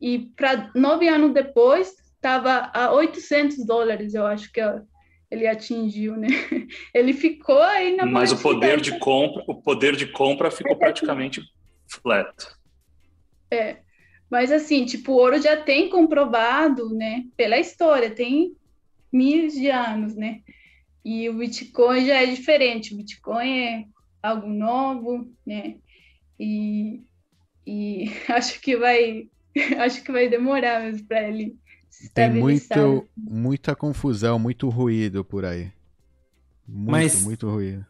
[0.00, 4.60] e para nove anos depois estava a 800 dólares, eu acho que
[5.28, 6.28] ele atingiu, né?
[6.94, 11.40] Ele ficou aí na Mas o poder de compra, o poder de compra ficou praticamente
[11.88, 12.30] flat.
[13.50, 13.78] É.
[14.30, 18.54] Mas assim, tipo, o ouro já tem comprovado, né, pela história, tem
[19.10, 20.40] mil de anos, né?
[21.02, 22.92] E o Bitcoin já é diferente.
[22.92, 23.84] O Bitcoin é
[24.22, 25.76] algo novo, né?
[26.38, 27.02] E,
[27.66, 29.28] e acho que vai
[29.78, 31.56] acho que vai demorar mesmo para ele
[32.14, 35.70] Tem muito, muita confusão, muito ruído por aí.
[36.66, 37.84] Muito, Mas, muito ruído.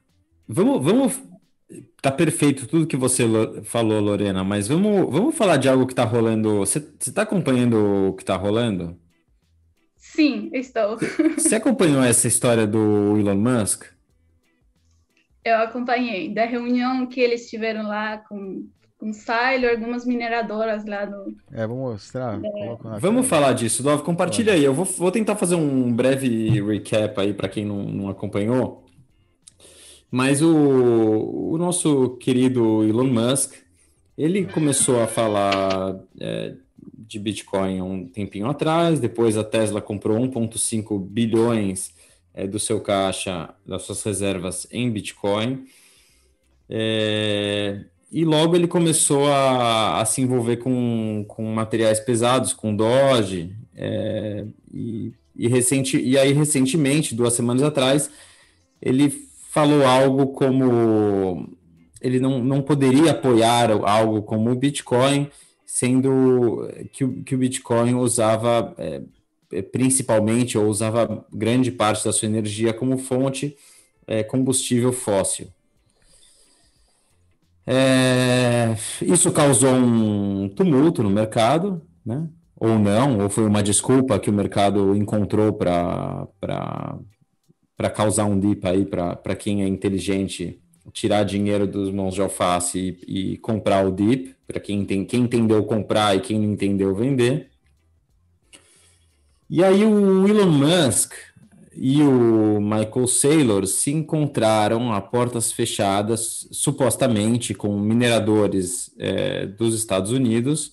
[0.48, 1.22] Vamos, vamos.
[2.02, 3.24] Tá perfeito tudo que você
[3.64, 6.58] falou, Lorena, mas vamos, vamos falar de algo que tá rolando.
[6.58, 8.98] Você, você tá acompanhando o que tá rolando?
[9.96, 10.98] Sim, estou.
[11.38, 13.84] Você acompanhou essa história do Elon Musk?
[15.44, 18.66] Eu acompanhei, da reunião que eles tiveram lá com
[19.02, 21.34] com Silo, algumas mineradoras lá no.
[21.50, 22.40] É, vou mostrar.
[22.40, 23.00] É.
[23.00, 24.04] Vamos falar disso, Dov.
[24.04, 24.62] Compartilha aí.
[24.62, 28.84] Eu vou, vou tentar fazer um breve recap aí para quem não, não acompanhou.
[30.08, 33.54] Mas o, o nosso querido Elon Musk,
[34.16, 36.54] ele começou a falar é,
[36.96, 41.92] de Bitcoin um tempinho atrás, depois a Tesla comprou 1,5 bilhões
[42.34, 45.66] é, do seu caixa, das suas reservas em Bitcoin.
[46.68, 53.54] É, e logo ele começou a, a se envolver com, com materiais pesados, com Doge,
[53.74, 58.10] é, e, e, recente, e aí recentemente, duas semanas atrás,
[58.80, 59.10] ele
[59.50, 61.48] falou algo como
[62.00, 65.30] ele não, não poderia apoiar algo como o Bitcoin,
[65.64, 69.00] sendo que, o, que o Bitcoin usava é,
[69.60, 73.56] principalmente, ou usava grande parte da sua energia como fonte
[74.06, 75.48] é, combustível fóssil.
[77.66, 82.28] É, isso causou um tumulto no mercado, né?
[82.56, 86.28] ou não, ou foi uma desculpa que o mercado encontrou para
[87.94, 90.60] causar um dip aí para quem é inteligente
[90.92, 95.22] tirar dinheiro dos mãos de alface e, e comprar o dip, para quem, tem, quem
[95.22, 97.51] entendeu comprar e quem não entendeu vender.
[99.52, 101.12] E aí o Elon Musk
[101.74, 110.10] e o Michael Saylor se encontraram a portas fechadas, supostamente com mineradores é, dos Estados
[110.10, 110.72] Unidos.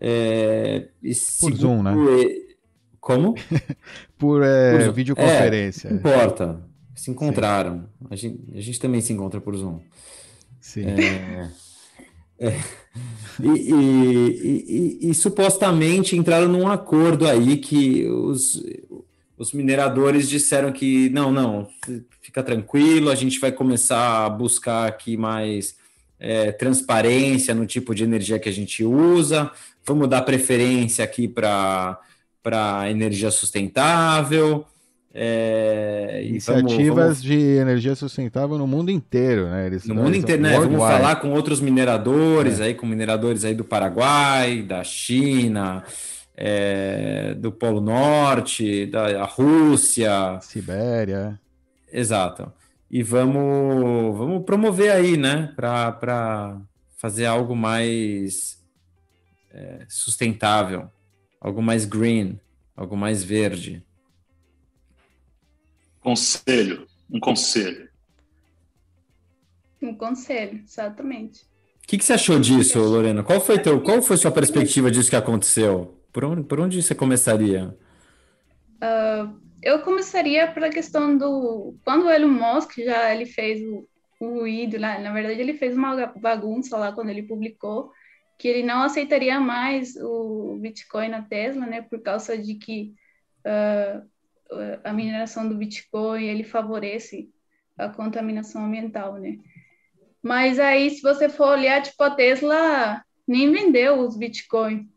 [0.00, 0.88] É,
[1.40, 1.94] Por Zoom, né?
[2.98, 3.34] Como?
[4.16, 5.88] Por, é, por videoconferência.
[5.88, 6.58] É, importa.
[6.94, 7.86] Se encontraram.
[8.08, 9.78] A gente, a gente, também se encontra por Zoom.
[10.58, 10.86] Sim.
[12.42, 12.60] É.
[13.40, 18.62] E, e, e, e, supostamente entraram num acordo aí que os,
[19.38, 21.68] os mineradores disseram que não, não,
[22.20, 25.76] fica tranquilo, a gente vai começar a buscar aqui mais
[26.18, 29.50] é, transparência no tipo de energia que a gente usa,
[29.86, 31.98] vamos dar preferência aqui para
[32.90, 34.66] energia sustentável.
[35.14, 37.22] É, Iniciativas vamos, vamos...
[37.22, 39.66] de energia sustentável no mundo inteiro, né?
[39.66, 40.58] Eles, no mundo inteiro, né?
[40.58, 42.64] Vamos falar com outros mineradores é.
[42.64, 45.84] aí, com mineradores aí do Paraguai, da China,
[46.34, 51.38] é, do Polo Norte, da Rússia, Sibéria.
[51.92, 52.50] Exato.
[52.90, 56.58] E vamos, vamos promover aí, né, para
[56.96, 58.58] fazer algo mais
[59.52, 60.90] é, sustentável,
[61.40, 62.38] algo mais green,
[62.74, 63.82] algo mais verde.
[66.02, 67.88] Conselho, um conselho.
[69.80, 71.42] Um conselho, exatamente.
[71.82, 73.22] O que, que você achou disso, Lorena?
[73.22, 75.98] Qual foi teu, qual foi sua perspectiva disso que aconteceu?
[76.12, 77.76] Por onde, por onde você começaria?
[78.76, 81.76] Uh, eu começaria pela questão do...
[81.84, 83.88] Quando o Elon Musk já ele fez o,
[84.20, 87.92] o ruído lá, na verdade ele fez uma bagunça lá quando ele publicou
[88.42, 92.92] que ele não aceitaria mais o Bitcoin na Tesla, né, por causa de que
[93.46, 94.04] uh,
[94.84, 97.30] a mineração do Bitcoin ele favorece
[97.76, 99.38] a contaminação ambiental, né?
[100.22, 104.88] Mas aí, se você for olhar, tipo, a Tesla nem vendeu os Bitcoin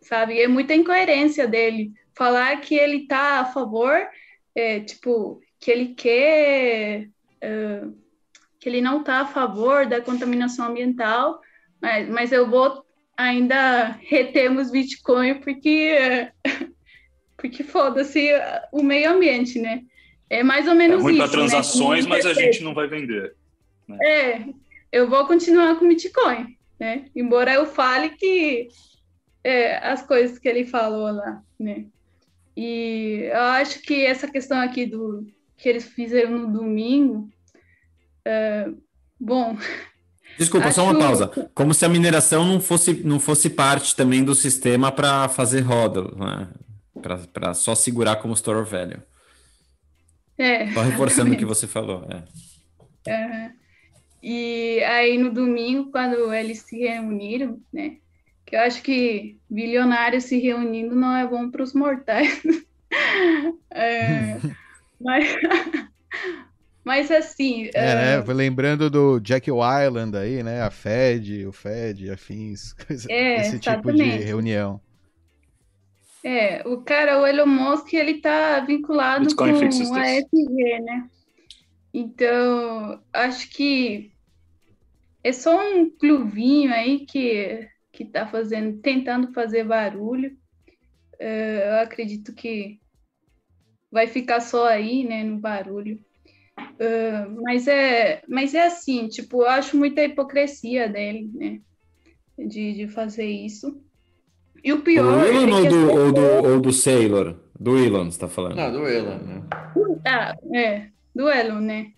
[0.00, 0.40] sabe?
[0.40, 4.08] É muita incoerência dele falar que ele tá a favor,
[4.54, 7.08] é, tipo, que ele quer,
[7.40, 7.82] é,
[8.58, 11.40] que ele não tá a favor da contaminação ambiental,
[11.80, 12.84] mas, mas eu vou
[13.16, 16.30] ainda retemos Bitcoin porque
[17.40, 18.30] porque foda-se
[18.70, 19.82] o meio ambiente, né?
[20.28, 21.22] É mais ou menos é ruim isso.
[21.22, 21.48] Para né?
[21.48, 22.10] transações, né?
[22.10, 23.34] mas a gente não vai vender.
[23.88, 23.98] Né?
[24.02, 24.44] É,
[24.92, 27.06] eu vou continuar com Bitcoin, né?
[27.16, 28.68] Embora eu fale que
[29.42, 31.86] é, as coisas que ele falou lá, né?
[32.56, 35.26] E eu acho que essa questão aqui do
[35.56, 37.28] que eles fizeram no domingo,
[38.24, 38.68] é,
[39.18, 39.56] bom.
[40.38, 40.76] Desculpa, acho...
[40.76, 41.26] só uma pausa.
[41.54, 46.02] Como se a mineração não fosse, não fosse parte também do sistema para fazer roda,
[46.02, 46.48] né?
[47.00, 49.02] Para só segurar como store velho.
[50.38, 50.72] É.
[50.72, 52.06] Só reforçando o que você falou.
[53.06, 53.46] É.
[53.46, 53.50] Uhum.
[54.22, 57.96] E aí no domingo, quando eles se reuniram, né?
[58.50, 62.42] que eu acho que bilionários se reunindo não é bom para os mortais.
[63.70, 64.36] é,
[65.00, 65.36] mas,
[66.84, 67.70] mas assim.
[67.72, 67.94] É, é...
[67.94, 68.32] né?
[68.34, 70.62] Lembrando do Jack Island aí, né?
[70.62, 74.80] A Fed, o Fed, afins, coisa, é, esse tipo de reunião.
[76.22, 81.08] É, o cara, o Elon Musk, ele tá vinculado Bitcoin com a ESG, né?
[81.92, 84.12] Então, acho que
[85.24, 90.36] é só um clubinho aí que, que tá fazendo, tentando fazer barulho.
[91.14, 92.78] Uh, eu acredito que
[93.90, 95.98] vai ficar só aí, né, no barulho.
[96.58, 101.60] Uh, mas é, mas é assim, tipo, eu acho muita hipocrisia dele, né,
[102.38, 103.82] de, de fazer isso.
[104.62, 105.02] E o pior.
[105.02, 107.36] Do Elon é ou, do, ou, do, ou do Sailor?
[107.58, 108.56] Do Elon, você tá falando?
[108.56, 109.42] Não, do Elon, né?
[110.06, 111.92] Ah, é, do Elon, né?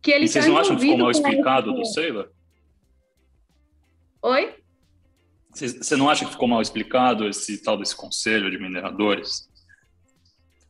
[0.00, 2.30] Que ele e vocês tá não acham que ficou mal explicado do Sailor?
[4.22, 4.54] Oi?
[5.52, 9.48] Você não acha que ficou mal explicado esse tal desse conselho de mineradores?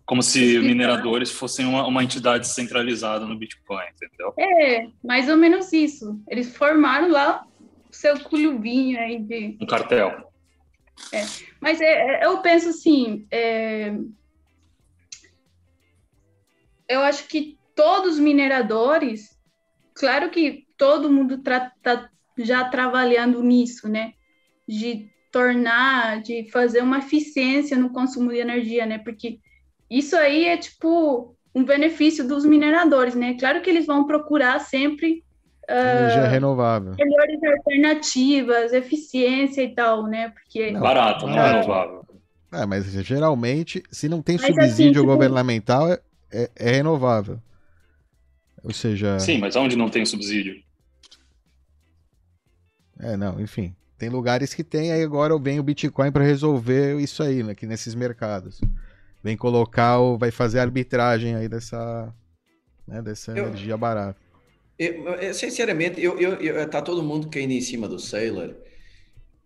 [0.04, 4.34] Como se mineradores fossem uma, uma entidade centralizada no Bitcoin, entendeu?
[4.38, 6.20] É, mais ou menos isso.
[6.28, 7.46] Eles formaram lá
[7.88, 9.56] o seu clubinho aí de.
[9.60, 10.31] Um cartel.
[11.12, 11.24] É,
[11.60, 11.84] mas é,
[12.22, 13.94] é, eu penso assim, é,
[16.88, 19.38] eu acho que todos os mineradores,
[19.94, 21.72] claro que todo mundo está
[22.38, 24.14] já trabalhando nisso, né?
[24.66, 28.98] De tornar, de fazer uma eficiência no consumo de energia, né?
[28.98, 29.38] Porque
[29.90, 33.34] isso aí é tipo um benefício dos mineradores, né?
[33.38, 35.24] Claro que eles vão procurar sempre
[35.72, 36.94] Energia uh, renovável.
[36.98, 40.28] Melhores alternativas, eficiência e tal, né?
[40.28, 40.70] Porque.
[40.70, 42.06] Não, barato, não é renovável.
[42.52, 45.06] É, mas geralmente, se não tem mas, assim, subsídio assim, tipo...
[45.06, 45.98] governamental, é,
[46.30, 47.40] é, é, renovável.
[48.62, 49.18] Ou seja.
[49.18, 50.62] Sim, mas onde não tem subsídio?
[53.00, 53.74] É, não, enfim.
[53.98, 57.66] Tem lugares que tem, aí agora vem o Bitcoin para resolver isso aí, né, aqui
[57.66, 58.60] nesses mercados.
[59.22, 62.12] Vem colocar, o, vai fazer a arbitragem aí dessa,
[62.86, 64.20] né, dessa eu, energia barata.
[64.78, 68.56] Eu, sinceramente, eu, eu, eu, tá todo mundo caindo em cima do Sailor,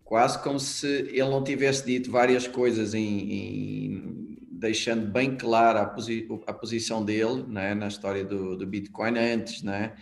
[0.03, 5.85] quase como se ele não tivesse dito várias coisas em, em deixando bem clara a,
[5.85, 9.93] posi, a posição dele né, na história do, do Bitcoin antes, né?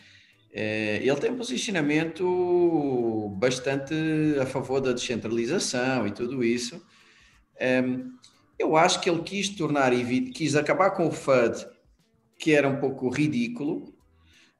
[0.57, 3.93] É, ele tem um posicionamento bastante
[4.41, 6.81] a favor da descentralização e tudo isso.
[7.59, 7.83] É,
[8.57, 9.91] eu acho que ele quis tornar,
[10.33, 11.67] quis acabar com o FUD,
[12.39, 13.93] que era um pouco ridículo,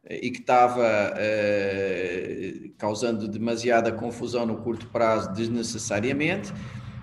[0.09, 0.85] e que estava
[1.17, 6.53] eh, causando demasiada confusão no curto prazo desnecessariamente,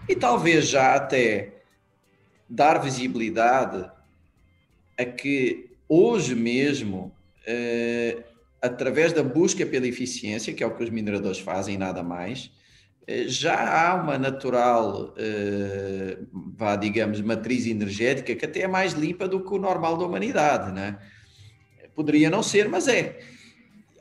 [0.08, 1.62] e talvez já até
[2.48, 3.90] dar visibilidade
[4.98, 7.12] a que hoje mesmo,
[7.46, 8.22] eh,
[8.60, 12.52] através da busca pela eficiência, que é o que os mineradores fazem nada mais,
[13.06, 15.12] eh, já há uma natural,
[16.56, 20.70] vá, digamos, matriz energética que até é mais limpa do que o normal da humanidade,
[20.70, 20.98] né?
[21.94, 23.18] Poderia não ser, mas é.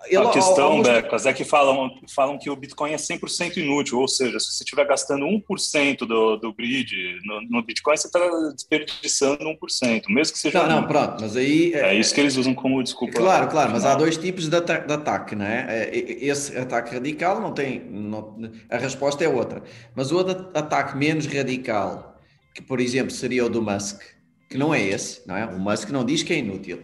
[0.08, 4.00] Ele, a questão, ao, Becas, é que falam, falam que o Bitcoin é 100% inútil,
[4.00, 8.20] ou seja, se você estiver gastando 1% do, do grid no, no Bitcoin, você está
[8.52, 10.64] desperdiçando 1%, mesmo que seja...
[10.64, 11.74] Não, não, pronto, mas aí...
[11.74, 13.14] É, é isso que eles usam como desculpa.
[13.14, 15.90] Claro, claro, mas há dois tipos de, ata de ataque, né?
[15.94, 17.80] Esse ataque radical não tem...
[17.82, 18.36] Não,
[18.70, 19.62] a resposta é outra.
[19.96, 22.20] Mas o ataque menos radical,
[22.56, 24.02] que por exemplo seria o do Musk,
[24.50, 25.46] que não é esse, não é?
[25.46, 26.84] O Musk não diz que é inútil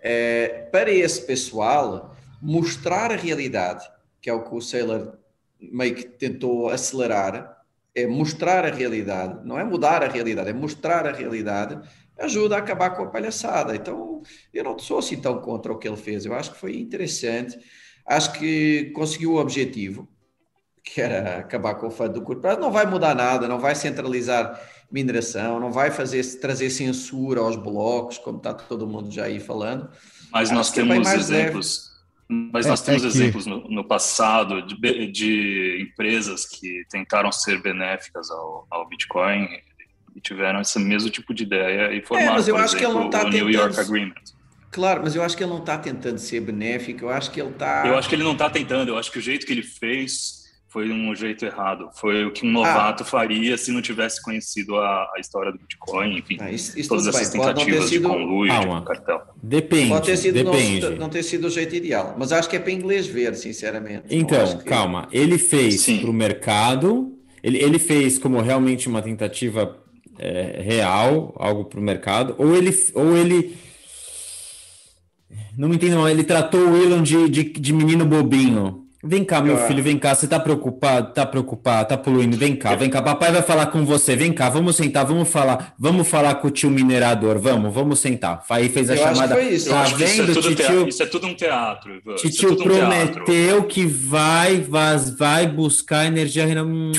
[0.00, 3.88] é, para esse pessoal mostrar a realidade,
[4.20, 5.18] que é o que o Sailor
[5.60, 7.56] meio que tentou acelerar,
[7.94, 11.80] é mostrar a realidade, não é mudar a realidade, é mostrar a realidade,
[12.18, 13.74] ajuda a acabar com a palhaçada.
[13.74, 16.76] Então, eu não sou assim tão contra o que ele fez, eu acho que foi
[16.76, 17.58] interessante,
[18.06, 20.08] acho que conseguiu o objetivo,
[20.84, 23.74] que era acabar com o fã do curto prazo, não vai mudar nada, não vai
[23.74, 29.40] centralizar mineração, não vai fazer trazer censura aos blocos, como está todo mundo já aí
[29.40, 29.88] falando.
[30.32, 31.96] Mas nós é temos exemplos.
[32.28, 33.16] Mas nós é, temos é que...
[33.16, 39.48] exemplos no, no passado de, de, empresas que tentaram ser benéficas ao, ao Bitcoin
[40.14, 42.96] e tiveram esse mesmo tipo de ideia e formaram, é, mas eu acho exemplo, que
[42.96, 43.44] ele não tá o tentando...
[43.44, 44.14] New York Agreement.
[44.72, 47.50] Claro, mas eu acho que ele não está tentando ser benéfico, eu acho que ele
[47.50, 47.86] está...
[47.86, 50.35] Eu acho que ele não está tentando, eu acho que o jeito que ele fez
[50.76, 51.88] foi um jeito errado.
[51.94, 53.06] Foi o que um novato ah.
[53.06, 56.36] faria se não tivesse conhecido a, a história do Bitcoin, enfim.
[56.38, 57.40] Ah, isso, isso todas essas bem.
[57.40, 58.02] tentativas sido...
[58.02, 58.80] de conluio, Calma.
[58.80, 59.22] de cartel.
[59.42, 59.88] Depende.
[59.88, 60.80] Pode ter sido depende.
[60.82, 64.04] Não, não, ter sido o jeito ideal, mas acho que é para inglês ver, sinceramente.
[64.10, 64.64] Então, que...
[64.64, 65.08] calma.
[65.10, 67.10] Ele fez para o mercado,
[67.42, 69.82] ele, ele fez como realmente uma tentativa
[70.18, 73.56] é, real, algo para o mercado, ou ele, ou ele
[75.56, 79.56] não me entendo ele tratou o Elon de, de, de menino bobinho Vem cá, meu
[79.66, 80.14] filho, vem cá.
[80.14, 81.12] Você tá preocupado?
[81.14, 81.88] Tá preocupado?
[81.88, 82.36] Tá poluindo?
[82.36, 83.00] Vem cá, vem cá.
[83.00, 84.16] Papai vai falar com você.
[84.16, 85.74] Vem cá, vamos sentar, vamos falar.
[85.78, 87.38] Vamos falar com o tio minerador.
[87.38, 88.42] Vamos, vamos sentar.
[88.50, 89.34] Aí fez a Eu chamada.
[89.34, 89.70] Acho que foi isso.
[89.70, 90.88] Tá que isso é vendo, tudo titio?
[90.88, 92.02] Isso é tudo um teatro.
[92.06, 92.74] É Titio um teatro.
[92.74, 96.90] prometeu que vai, vai, vai buscar energia renovável.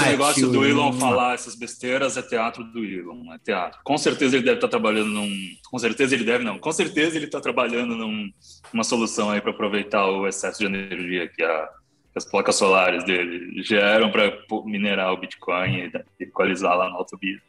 [0.00, 3.80] Esse negócio do Elon falar essas besteiras é teatro do Elon, é teatro.
[3.82, 5.28] Com certeza ele deve estar trabalhando num.
[5.70, 6.58] Com certeza ele deve, não.
[6.58, 8.30] Com certeza ele está trabalhando num,
[8.72, 11.68] numa solução aí para aproveitar o excesso de energia que, a,
[12.12, 14.32] que as placas solares dele geram para
[14.64, 17.42] minerar o Bitcoin e equalizar lá no Alto Bit.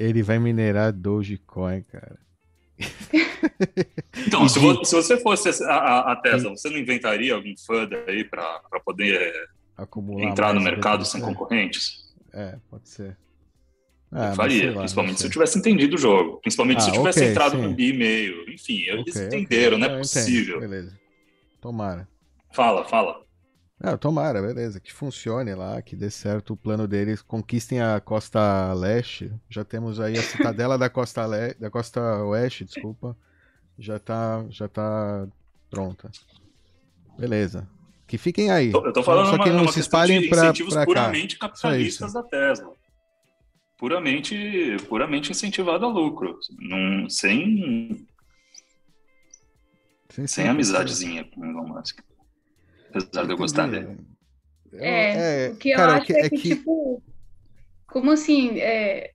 [0.00, 2.18] Ele vai minerar Dogecoin, cara.
[4.26, 7.94] Então, se, vo, se você fosse a, a, a, Tesla, você não inventaria algum FUD
[8.06, 9.34] aí para poder
[9.76, 12.12] Acumular entrar no mercado sem concorrentes?
[12.32, 13.16] É, pode ser.
[14.12, 16.38] Eu Ah, mas faria, lá, principalmente se eu tivesse entendido o jogo.
[16.42, 17.62] Principalmente se eu Ah, tivesse ok, entrado sim.
[17.62, 18.50] no bi e meio.
[18.50, 19.26] Enfim, eles Ok, ok.
[19.26, 20.60] entenderam, não Eu é entendo, possível.
[20.60, 20.98] Beleza.
[21.60, 22.06] Tomara.
[22.52, 23.22] Fala, fala.
[23.82, 24.78] Não, tomara, beleza.
[24.80, 29.32] Que funcione lá, que dê certo o plano deles, conquistem a costa leste.
[29.48, 31.54] Já temos aí a citadela da costa le...
[31.54, 33.16] da costa oeste, desculpa.
[33.78, 35.26] Já tá, já tá
[35.70, 36.10] pronta.
[37.18, 37.66] Beleza.
[38.06, 38.70] Que fiquem aí.
[38.72, 40.86] Eu tô falando Só que numa, não numa se espalhem de pra, incentivos pra cá.
[40.86, 42.72] puramente capitalistas da Tesla.
[43.82, 46.38] Puramente, puramente incentivado a lucro.
[46.56, 48.06] Não, sem,
[50.08, 51.98] sim, sem amizadezinha com o Elon Musk.
[52.94, 53.98] Apesar de eu gostar dele.
[54.74, 57.02] É, o que eu cara, acho é que, tipo,
[57.88, 59.10] como assim, é,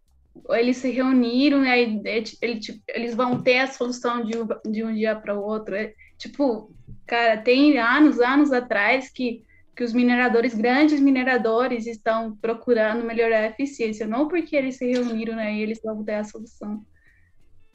[0.49, 4.38] eles se reuniram e aí é, ti- ele, tipo, eles vão ter a solução de
[4.38, 5.76] um, de um dia para o outro.
[5.76, 9.45] É, tipo, cara, tem anos, anos atrás que,
[9.78, 15.36] que os mineradores, grandes mineradores, estão procurando melhorar a eficiência, não porque eles se reuniram
[15.36, 16.84] né, e eles vão ter a solução.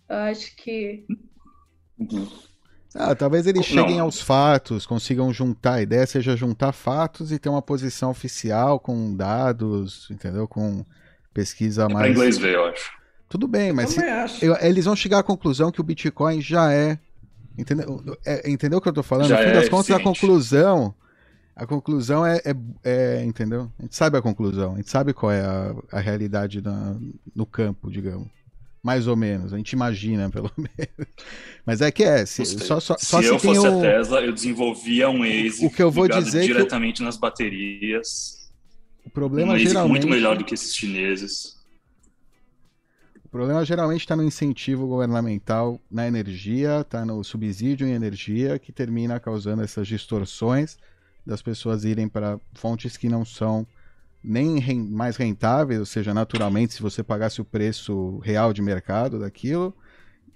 [0.08, 1.06] Eu acho que
[2.94, 3.84] Ah, talvez eles Não.
[3.84, 5.74] cheguem aos fatos, consigam juntar.
[5.74, 10.46] A ideia seja juntar fatos e ter uma posição oficial com dados, entendeu?
[10.46, 10.84] Com
[11.32, 12.10] pesquisa É para mais.
[12.10, 12.90] inglês ver, eu acho.
[13.28, 14.02] Tudo bem, mas se-
[14.60, 16.98] eles vão chegar à conclusão que o Bitcoin já é.
[17.56, 19.28] Entendeu, é, entendeu o que eu tô falando?
[19.28, 20.20] Já no fim é das contas, a eficiente.
[20.20, 20.94] conclusão.
[21.54, 23.70] A conclusão é, é- é, Entendeu?
[23.78, 26.96] A gente sabe a conclusão, a gente sabe qual é a, a realidade na-
[27.34, 28.28] no campo, digamos.
[28.82, 31.12] Mais ou menos, a gente imagina, pelo menos.
[31.64, 33.78] Mas é que é, se, só, só, Se só eu se tem fosse o.
[33.78, 38.50] a Tesla, eu desenvolvia um ASIC O que eu vou dizer é diretamente nas baterias.
[39.04, 39.90] O Um problema ASIC geralmente.
[39.90, 41.60] muito melhor do que esses chineses.
[43.24, 48.72] O problema geralmente está no incentivo governamental na energia, está no subsídio em energia, que
[48.72, 50.76] termina causando essas distorções
[51.24, 53.66] das pessoas irem para fontes que não são
[54.22, 54.60] nem
[54.90, 59.74] mais rentáveis, ou seja, naturalmente, se você pagasse o preço real de mercado daquilo,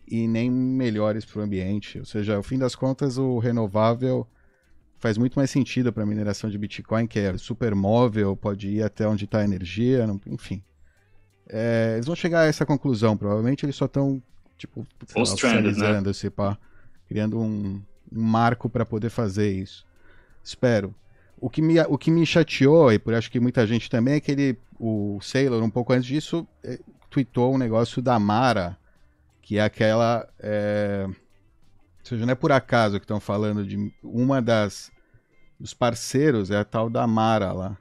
[0.06, 1.98] e nem melhores para o ambiente.
[1.98, 4.26] Ou seja, ao fim das contas, o renovável
[4.98, 8.82] faz muito mais sentido para a mineração de Bitcoin, que é super móvel, pode ir
[8.82, 10.62] até onde está a energia, não- enfim.
[11.48, 14.22] É, eles vão chegar a essa conclusão, provavelmente eles só estão,
[14.56, 14.86] tipo, né?
[15.62, 16.58] oficializando esse pá,
[17.08, 17.80] criando um,
[18.12, 19.85] um marco para poder fazer isso.
[20.46, 20.94] Espero.
[21.38, 24.20] O que, me, o que me chateou, e por acho que muita gente também, é
[24.20, 26.78] que ele, o Sailor, um pouco antes disso, eh,
[27.10, 28.78] tweetou um negócio da Mara,
[29.42, 30.26] que é aquela.
[30.38, 31.14] é, Ou
[32.04, 34.90] seja, não é por acaso que estão falando de uma das
[35.58, 37.76] dos parceiros, é a tal da Mara lá.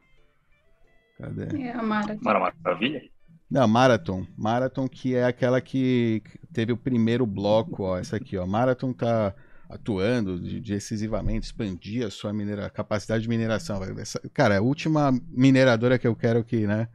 [1.18, 1.64] Cadê?
[1.64, 2.18] é a Mara.
[2.22, 3.02] Mara Maravilha?
[3.50, 4.26] Não, Marathon.
[4.36, 8.46] Marathon que é aquela que teve o primeiro bloco, ó, essa aqui, ó.
[8.46, 9.34] Marathon tá
[9.70, 12.70] atuando de- decisivamente, expandir a sua minera...
[12.70, 13.82] capacidade de mineração.
[14.00, 16.88] Essa- cara, a última mineradora que eu quero que, né,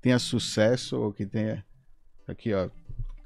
[0.00, 1.64] tenha sucesso ou que tenha
[2.26, 2.68] aqui, ó,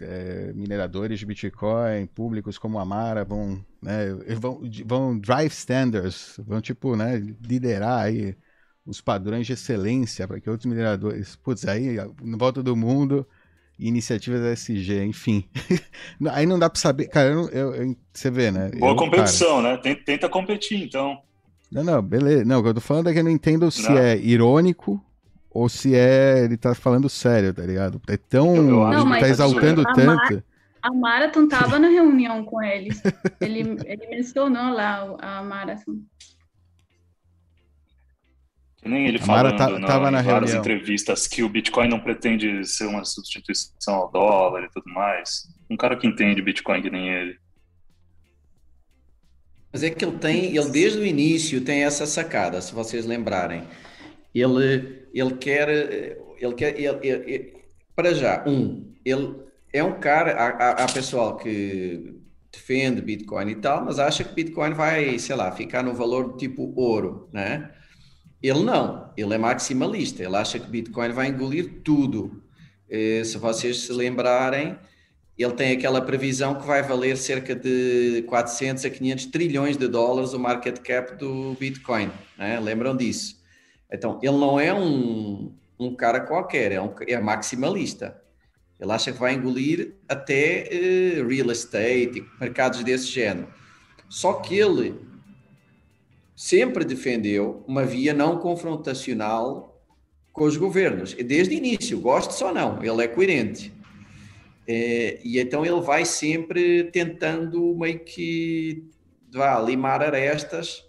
[0.00, 6.60] é, mineradores de Bitcoin, públicos como a Mara vão, né, vão, vão drive standards, vão
[6.60, 8.36] tipo, né, liderar aí
[8.84, 13.26] os padrões de excelência para que outros mineradores, putz, aí no volta do mundo,
[13.86, 15.44] iniciativas SG, enfim.
[16.30, 18.70] aí não dá para saber, cara, eu, não- eu- eu- você vê, né?
[18.78, 19.76] Boa eu, competição, né?
[19.76, 21.14] Tenta, tenta competir, então.
[21.16, 21.22] cara,
[21.70, 22.44] não, não, beleza.
[22.44, 23.96] Não, o que eu tô falando é que eu não entendo se Não.
[23.98, 25.02] é irônico
[25.50, 28.00] ou se é ele tá falando sério, tá ligado?
[28.08, 29.94] É tão, ele que tá tá exaltando zoando.
[29.94, 30.42] tanto.
[30.82, 33.00] A Marathon estava na reunião com eles.
[33.40, 35.96] Ele, ele mencionou lá a Marathon.
[38.82, 40.58] Que nem ele Mara falando tá- na- tava em na várias reunião.
[40.60, 45.46] entrevistas que o Bitcoin não pretende ser uma substituição ao dólar e tudo mais.
[45.70, 47.38] Um cara que entende Bitcoin que nem ele.
[49.72, 53.62] Mas é que ele tem, ele desde o início tem essa sacada, se vocês lembrarem.
[54.34, 55.68] Ele, ele quer,
[56.38, 57.54] ele quer, ele, ele- ele-
[57.94, 59.36] para já, um, ele
[59.72, 62.20] é um cara, há, há- há pessoal que,
[62.52, 66.72] defende Bitcoin e tal, mas acha que Bitcoin vai, sei lá, ficar no valor tipo
[66.76, 67.70] ouro, né?
[68.42, 72.42] Ele não, ele é maximalista, ele acha que Bitcoin vai engolir tudo.
[72.90, 74.76] Eh, se vocês se lembrarem,
[75.38, 80.32] ele tem aquela previsão que vai valer cerca de 400 a 500 trilhões de dólares
[80.32, 82.58] o market cap do Bitcoin, né?
[82.60, 83.40] lembram disso?
[83.90, 88.20] Então, ele não é um, um cara qualquer, é, um, é maximalista.
[88.80, 93.46] Ele acha que vai engolir até uh, real estate, mercados desse género.
[94.08, 94.98] Só que ele
[96.42, 99.80] sempre defendeu uma via não confrontacional
[100.32, 103.72] com os governos, desde o início, goste ou não, ele é coerente.
[104.66, 108.90] É, e então ele vai sempre tentando meio que
[109.32, 110.84] vá, limar arestas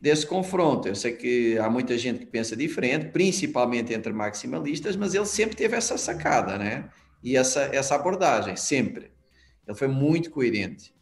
[0.00, 0.88] desse confronto.
[0.88, 5.54] Eu sei que há muita gente que pensa diferente, principalmente entre maximalistas, mas ele sempre
[5.54, 6.88] teve essa sacada, né?
[7.22, 9.12] e essa, essa abordagem, sempre.
[9.66, 10.92] Ele foi muito coerente.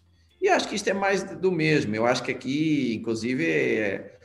[0.41, 1.95] E acho que isto é mais do mesmo.
[1.95, 4.19] Eu acho que aqui, inclusive, é,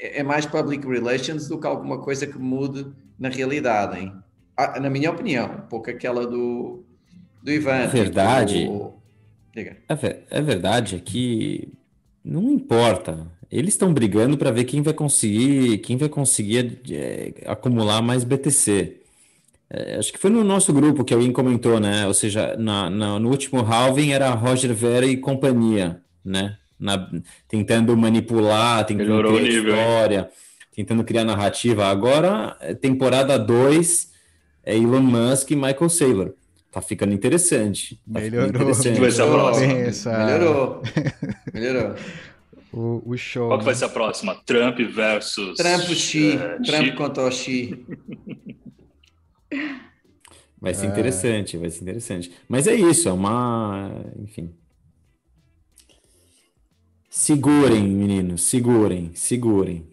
[0.00, 2.86] é, é mais public relations do que alguma coisa que mude
[3.18, 4.12] na realidade, hein?
[4.56, 6.84] Ah, na minha opinião, um pouco aquela do,
[7.42, 7.86] do Ivan.
[7.86, 8.60] Verdade.
[8.60, 9.00] Tipo,
[9.56, 11.72] é, é verdade é que
[12.24, 13.26] não importa.
[13.50, 18.99] Eles estão brigando para ver quem vai conseguir, quem vai conseguir é, acumular mais BTC.
[19.72, 22.06] É, acho que foi no nosso grupo que alguém comentou, né?
[22.06, 26.56] Ou seja, na, na, no último halving era Roger Vera e companhia, né?
[26.78, 27.08] Na,
[27.46, 30.26] tentando manipular, tentando Melhorou criar nível, história, hein?
[30.74, 31.86] tentando criar narrativa.
[31.86, 34.10] Agora, temporada 2
[34.64, 36.32] é Elon Musk e Michael Saylor.
[36.72, 37.96] Tá ficando interessante.
[37.96, 38.46] Tá Melhorou.
[38.46, 39.00] Ficando interessante.
[39.00, 40.24] Vai ser a próxima.
[40.24, 40.82] Melhorou.
[41.54, 41.94] Melhorou.
[42.72, 43.48] O, o, show.
[43.48, 44.36] Qual que vai ser a próxima?
[44.46, 45.56] Trump versus.
[45.56, 46.32] Trump Xi.
[46.32, 46.92] É, Trump Xi.
[46.92, 47.84] contra o Xi.
[50.60, 50.88] Vai ser é.
[50.90, 52.30] interessante, vai ser interessante.
[52.48, 53.90] Mas é isso, é uma.
[54.18, 54.54] Enfim.
[57.08, 59.86] Segurem, meninos, segurem, segurem.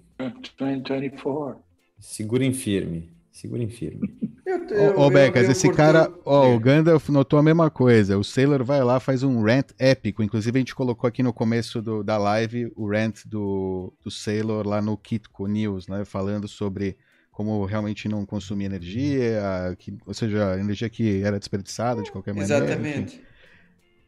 [0.58, 1.62] 2024.
[2.00, 4.16] Segurem firme, segurem firme.
[4.96, 8.18] Ô, Becas, esse cara, ó, o Gandalf notou a mesma coisa.
[8.18, 10.24] O Sailor vai lá, faz um rant épico.
[10.24, 14.66] Inclusive, a gente colocou aqui no começo do, da live o rant do, do Sailor
[14.66, 16.06] lá no Kitco News, né?
[16.06, 16.98] Falando sobre
[17.38, 19.40] como realmente não consumir energia,
[19.78, 22.66] que, ou seja, energia que era desperdiçada de qualquer maneira.
[22.66, 23.18] Exatamente.
[23.18, 23.26] Enfim.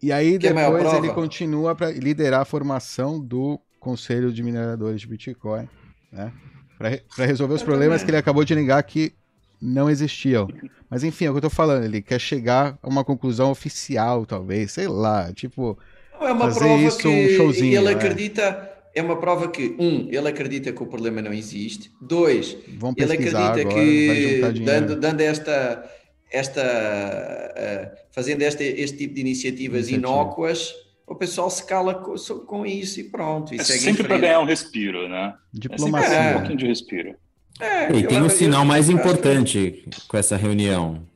[0.01, 5.01] E aí que é depois ele continua para liderar a formação do Conselho de Mineradores
[5.01, 5.69] de Bitcoin,
[6.11, 6.34] né?
[6.80, 9.13] Para resolver os problemas que ele acabou de negar que
[9.61, 10.47] não existiam.
[10.89, 14.25] Mas enfim, é o que eu tô falando, ele quer chegar a uma conclusão oficial,
[14.25, 15.77] talvez, sei lá, tipo,
[16.19, 17.77] é uma fazer prova isso que um showzinho.
[17.77, 17.91] Ele né?
[17.91, 18.68] acredita
[19.00, 21.91] é uma prova que, um, ele acredita que o problema não existe.
[22.02, 22.58] Dois,
[22.97, 25.89] ele acredita agora, que, dando, dando esta,
[26.32, 30.74] esta uh, fazendo este, este tipo de iniciativas inócuas,
[31.08, 33.54] o pessoal se cala com, com isso e pronto.
[33.54, 35.34] E é sempre para ganhar um respiro, né?
[35.54, 36.16] Diplomacia.
[36.16, 37.16] É um pouquinho de respiro.
[37.60, 41.08] É, e tem um sinal mais importante com essa reunião.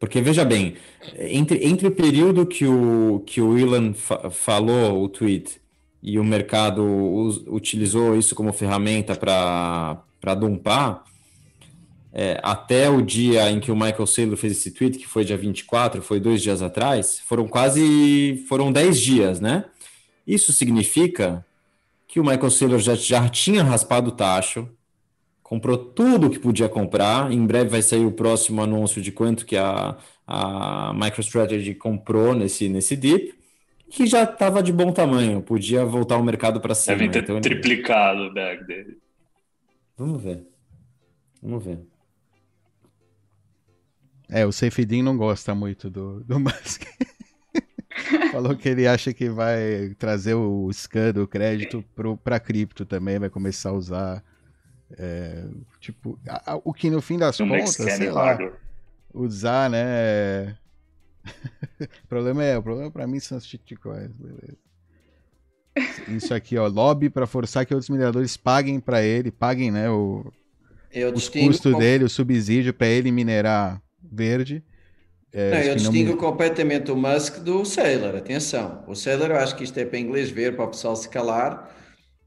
[0.00, 0.74] Porque, veja bem,
[1.18, 5.60] entre, entre o período que o, que o Elon fa falou, o tweet,
[6.04, 6.84] e o mercado
[7.46, 11.02] utilizou isso como ferramenta para dumpar,
[12.12, 15.36] é, até o dia em que o Michael Saylor fez esse tweet, que foi dia
[15.36, 19.64] 24, foi dois dias atrás, foram quase, foram 10 dias, né?
[20.26, 21.44] Isso significa
[22.06, 24.68] que o Michael Saylor já, já tinha raspado o tacho,
[25.42, 29.56] comprou tudo que podia comprar, em breve vai sair o próximo anúncio de quanto que
[29.56, 29.96] a,
[30.26, 33.34] a MicroStrategy comprou nesse, nesse dip,
[33.94, 36.96] que já estava de bom tamanho, podia voltar o mercado para cima.
[36.96, 38.98] Devem ter então, triplicado o bag dele.
[39.96, 40.44] Vamos ver.
[41.40, 41.78] Vamos ver.
[44.28, 46.82] É, o Safedin não gosta muito do, do Musk.
[48.32, 51.84] Falou que ele acha que vai trazer o scan do crédito
[52.24, 54.24] para cripto também, vai começar a usar.
[54.98, 55.46] É,
[55.78, 58.36] tipo, a, a, o que no fim das contas, sei lá,
[59.12, 60.56] usar, né?
[62.04, 64.58] o problema é, o problema para mim são as shitcoins, beleza.
[66.08, 70.24] Isso aqui, ó, lobby para forçar que outros mineradores paguem para ele, paguem, né, o,
[71.14, 71.78] os custos com...
[71.78, 74.62] dele, o subsídio para ele minerar verde.
[75.32, 76.16] É, não, eu distingo não...
[76.16, 78.84] completamente o Musk do Sailor, atenção.
[78.86, 81.74] O Sailor, eu acho que isto é para inglês ver, para o pessoal se calar.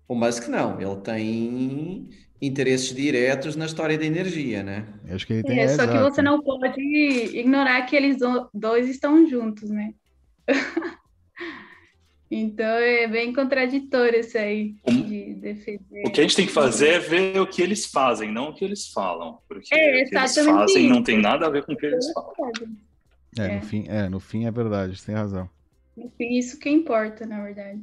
[0.08, 2.10] O Musk não, ele tem
[2.41, 4.85] interesses diretos na história da energia, né?
[5.09, 8.17] acho que ele tem é, só que você não pode ignorar que eles
[8.53, 9.93] dois estão juntos, né?
[12.29, 16.03] então é bem contraditório isso aí de defender.
[16.05, 18.53] O que a gente tem que fazer é ver o que eles fazem, não o
[18.53, 20.93] que eles falam, porque é, o que eles fazem isso.
[20.93, 22.33] não tem nada a ver com o que eles falam.
[23.39, 23.55] É, é.
[23.55, 25.49] No, fim, é no fim é verdade, você tem razão.
[26.19, 27.81] Isso que importa, na verdade.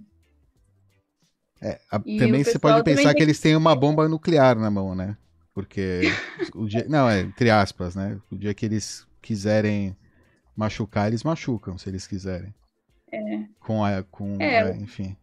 [1.64, 5.16] É, a, também você pode pensar que eles têm uma bomba nuclear na mão, né?
[5.54, 6.02] Porque
[6.54, 8.20] o dia, não, é, entre aspas, né?
[8.30, 9.96] O dia que eles quiserem
[10.54, 12.54] machucar, eles machucam, se eles quiserem.
[13.10, 13.44] É.
[13.58, 14.60] Com a, com, é.
[14.60, 15.16] a, enfim.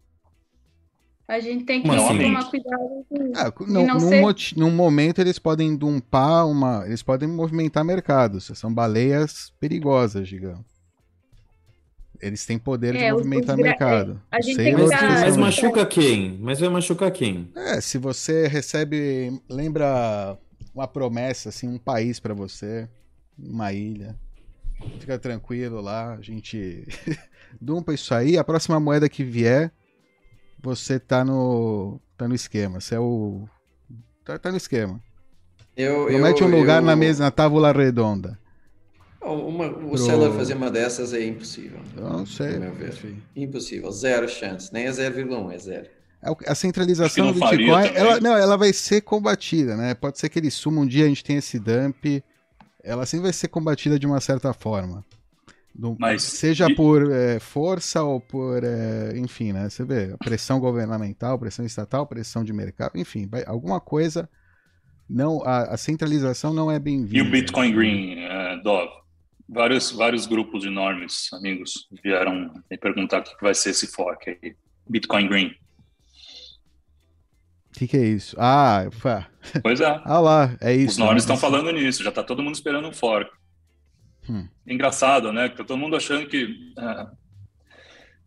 [1.28, 4.58] A gente tem que tomar cuidado de, ah, de não, não num, ser...
[4.58, 8.52] num momento eles podem dumpar uma, eles podem movimentar mercados.
[8.56, 10.66] São baleias perigosas, digamos.
[12.22, 14.22] Eles têm poder é, de movimentar mercado.
[14.32, 16.38] É, a gente tem que mas, mas machuca quem?
[16.40, 17.50] Mas vai machucar quem?
[17.56, 20.38] É, se você recebe, lembra
[20.74, 22.88] uma promessa, assim, um país para você,
[23.38, 24.16] uma ilha.
[25.00, 26.88] Fica tranquilo lá, a gente
[27.60, 28.38] dumpa isso aí.
[28.38, 29.72] A próxima moeda que vier,
[30.62, 32.80] você tá no tá no esquema.
[32.80, 33.48] Você é o
[34.24, 35.02] tá, tá no esquema.
[35.76, 36.86] Eu, Promete eu, um lugar eu...
[36.86, 38.38] na mesa, na tábua redonda.
[39.22, 39.98] Uma, o Pro...
[39.98, 41.80] Seller fazer uma dessas é impossível.
[41.96, 42.60] Eu não sei.
[43.36, 44.74] Impossível, zero chance.
[44.74, 45.88] Nem é 0,1, é zero.
[46.24, 49.96] É a centralização do Bitcoin, ela, não, ela vai ser combatida, né?
[49.96, 52.24] Pode ser que ele suma um dia, a gente tenha esse dump.
[52.84, 55.04] Ela sempre vai ser combatida de uma certa forma.
[55.74, 56.76] Do, Mas, seja e...
[56.76, 59.70] por é, força ou por, é, enfim, né?
[59.70, 64.30] Você vê, pressão governamental, pressão estatal, pressão de mercado, enfim, vai, alguma coisa.
[65.10, 67.18] Não, a, a centralização não é bem-vinda.
[67.18, 69.01] E o Bitcoin Green, uh, Dove?
[69.52, 74.56] Vários, vários grupos enormes, amigos, vieram me perguntar o que vai ser esse fork aí.
[74.90, 75.56] Bitcoin Green.
[77.70, 78.36] O que, que, é isso?
[78.40, 79.28] Ah, pá.
[79.62, 79.86] pois é.
[80.06, 80.92] ah lá, é isso.
[80.92, 81.42] Os nomes estão né?
[81.42, 83.30] falando nisso, já tá todo mundo esperando um fork.
[84.30, 84.48] Hum.
[84.66, 85.50] Engraçado, né?
[85.50, 86.46] Que tá todo mundo achando que.
[86.78, 87.18] Uh,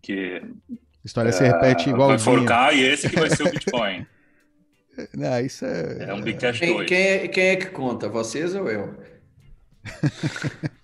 [0.02, 2.08] que a história uh, se repete igual.
[2.08, 4.06] Vai forcar e esse que vai ser o Bitcoin.
[5.14, 6.08] Não, isso é.
[6.08, 6.58] É um Bcash 2.
[6.58, 8.08] Quem, quem, é, quem é que conta?
[8.08, 8.98] Vocês ou eu?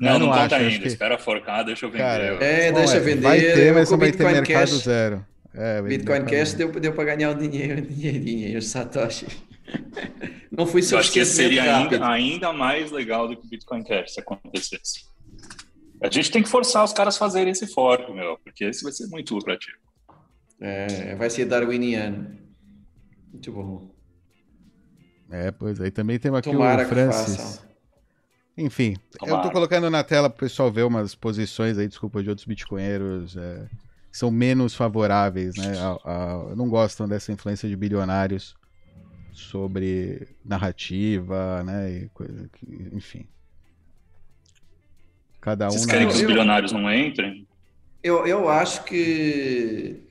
[0.00, 0.78] Não, não, não conta acho, ainda.
[0.80, 0.88] Que...
[0.88, 2.04] Espera forcar, deixa eu vender.
[2.04, 3.22] Cara, é, deixa eu vender.
[3.22, 5.26] Vai ter, mas vai ter mercado Cash, zero.
[5.54, 9.26] É, Bitcoin Cash deu, deu para ganhar o dinheiro, dinheirinho, Satoshi.
[10.50, 10.92] Não fui suficiente.
[10.92, 15.06] Eu acho que seria ainda, ainda mais legal do que o Bitcoin Cash se acontecesse.
[16.00, 18.92] A gente tem que forçar os caras a fazerem esse fork, meu, porque esse vai
[18.92, 19.76] ser muito lucrativo.
[20.60, 22.36] É, vai ser darwiniano.
[23.32, 23.90] Muito bom.
[25.30, 27.67] É, pois aí também tem aqui Tomara o Francis.
[28.58, 29.38] Enfim, Tomara.
[29.38, 33.36] eu tô colocando na tela pro pessoal ver umas posições aí, desculpa, de outros bitcoinheiros
[33.36, 33.66] é,
[34.10, 35.78] que são menos favoráveis, né?
[35.78, 38.56] A, a, não gostam dessa influência de bilionários
[39.32, 41.92] sobre narrativa, né?
[41.92, 43.28] E coisa que, enfim.
[45.40, 45.70] Cada um.
[45.70, 47.46] Vocês querem que os bilionários não entrem?
[48.02, 50.02] Eu, eu acho que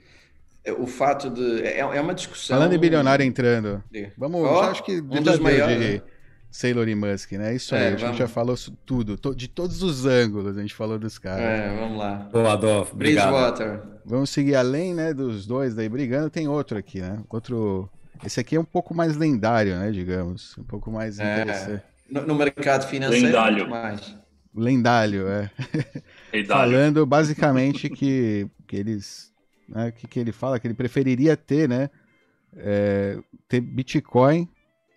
[0.78, 1.64] o fato de.
[1.64, 2.56] É, é uma discussão.
[2.58, 3.84] Falando em bilionário entrando.
[4.18, 4.42] Vamos.
[4.42, 5.78] Oh, acho que um dos maiores.
[5.78, 6.17] De
[6.58, 7.54] Sailor e Musk, né?
[7.54, 10.98] Isso aí, é, a gente já falou tudo, de todos os ângulos a gente falou
[10.98, 11.44] dos caras.
[11.44, 12.28] É, vamos lá.
[12.34, 13.30] Boa, Adolfo, obrigado.
[13.30, 13.82] Bridgewater.
[14.04, 17.20] Vamos seguir além, né, dos dois daí brigando, tem outro aqui, né?
[17.30, 17.88] Outro...
[18.26, 21.84] Esse aqui é um pouco mais lendário, né, digamos, um pouco mais é, interessante.
[22.10, 23.70] No, no, mercado financeiro, lendário.
[23.70, 24.18] mais.
[24.56, 25.52] Lendário, é.
[26.48, 29.32] Falando basicamente que, que eles...
[29.70, 31.92] Né, que, que ele fala que ele preferiria ter, né,
[32.56, 34.50] é, ter Bitcoin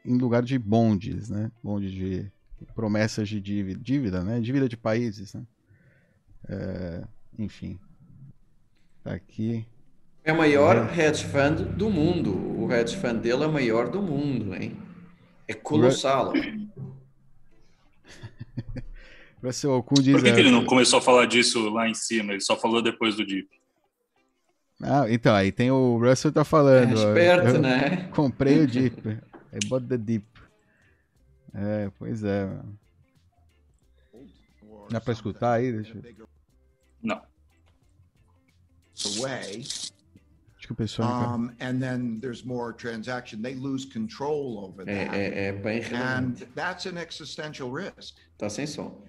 [0.05, 1.51] em lugar de bondes, né?
[1.63, 2.31] Bonde de
[2.75, 4.41] promessas de dívida, dívida né?
[4.41, 5.43] Dívida de países, né?
[6.49, 7.05] É,
[7.39, 7.79] enfim.
[9.03, 9.67] Tá aqui.
[10.25, 11.07] É o maior é.
[11.07, 12.35] hedge fund do mundo.
[12.61, 14.77] O hedge fund dele é o maior do mundo, hein?
[15.49, 16.33] É colossal.
[19.43, 22.33] Russell diz, Por que, que ele não começou a falar disso lá em cima?
[22.33, 23.49] Ele só falou depois do DIP.
[24.83, 26.91] Ah, então, aí tem o Russell tá falando.
[26.91, 28.09] É esperto, né?
[28.15, 29.19] Comprei o DIP.
[29.53, 30.27] I bought the deep.
[31.55, 32.47] É, pois é.
[34.91, 35.73] Dá pra escutar aí?
[35.73, 36.29] Deixa eu...
[37.03, 37.23] Não.
[39.19, 39.65] Away.
[40.57, 41.39] Acho que o pessoal.
[41.39, 43.41] Um, and then there's more transaction.
[43.41, 45.17] They lose control over é, that.
[45.17, 48.17] É, é bem And that's an existential risk.
[48.37, 49.03] Tá sem som.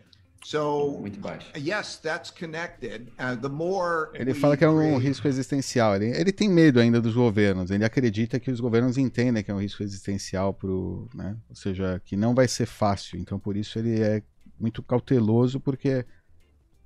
[0.43, 1.51] So, muito baixo.
[1.55, 3.11] Yes, that's connected.
[3.19, 5.95] Uh, the more ele fala que é um risco existencial.
[5.95, 7.69] Ele, ele tem medo ainda dos governos.
[7.69, 11.37] Ele acredita que os governos entendem que é um risco existencial pro, né?
[11.49, 13.19] Ou seja, que não vai ser fácil.
[13.19, 14.23] Então, por isso ele é
[14.59, 16.05] muito cauteloso porque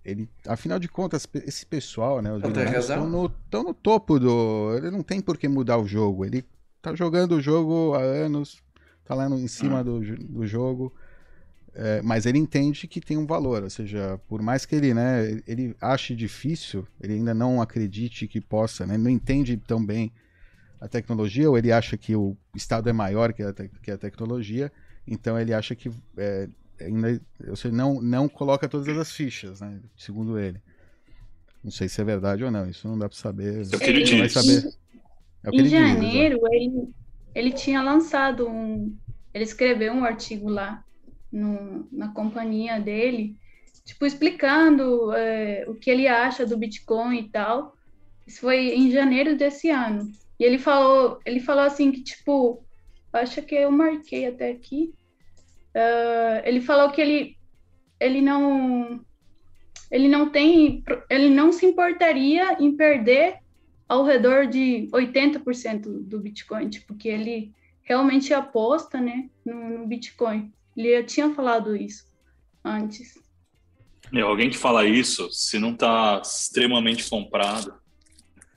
[0.04, 4.92] ele, afinal de contas, esse pessoal, né, os estão no, estão no topo do, ele
[4.92, 6.24] não tem por que mudar o jogo.
[6.24, 6.46] Ele
[6.82, 8.62] tá jogando o jogo há anos,
[9.04, 9.84] tá lá no, em cima ah.
[9.84, 10.94] do, do jogo.
[11.78, 15.42] É, mas ele entende que tem um valor, ou seja, por mais que ele, né,
[15.46, 20.10] ele ache difícil, ele ainda não acredite que possa, né, não entende tão bem
[20.80, 24.72] a tecnologia, ou ele acha que o Estado é maior que a, que a tecnologia,
[25.06, 26.48] então ele acha que é,
[26.80, 30.62] ainda, ou seja, não, não coloca todas as fichas, né, segundo ele.
[31.62, 33.64] Não sei se é verdade ou não, isso não dá para saber.
[33.74, 34.32] É o que ele diz.
[34.32, 34.72] Saber.
[35.44, 36.90] É o que em ele janeiro, diz, ele,
[37.34, 38.96] ele tinha lançado um.
[39.34, 40.86] Ele escreveu um artigo lá
[41.36, 43.36] no, na companhia dele,
[43.84, 47.76] tipo, explicando é, o que ele acha do Bitcoin e tal.
[48.26, 50.12] Isso foi em janeiro desse ano.
[50.40, 52.66] E ele falou, ele falou assim que, tipo,
[53.14, 54.94] acho que eu marquei até aqui.
[55.76, 57.38] Uh, ele falou que ele,
[58.00, 59.04] ele não
[59.92, 63.40] ele não tem ele não se importaria em perder
[63.88, 70.52] ao redor de 80% do Bitcoin, tipo que ele realmente aposta, né, no, no Bitcoin.
[70.76, 72.06] Ele já tinha falado isso
[72.64, 73.16] antes.
[74.12, 77.74] Meu, alguém que fala isso, se não está extremamente comprado,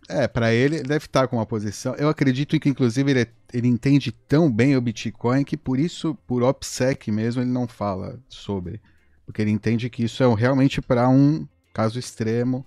[0.09, 1.95] é, para ele deve estar com uma posição.
[1.97, 6.43] Eu acredito que, inclusive, ele, ele entende tão bem o Bitcoin que por isso, por
[6.43, 8.81] OPSEC mesmo, ele não fala sobre.
[9.27, 12.67] Porque ele entende que isso é realmente para um caso extremo.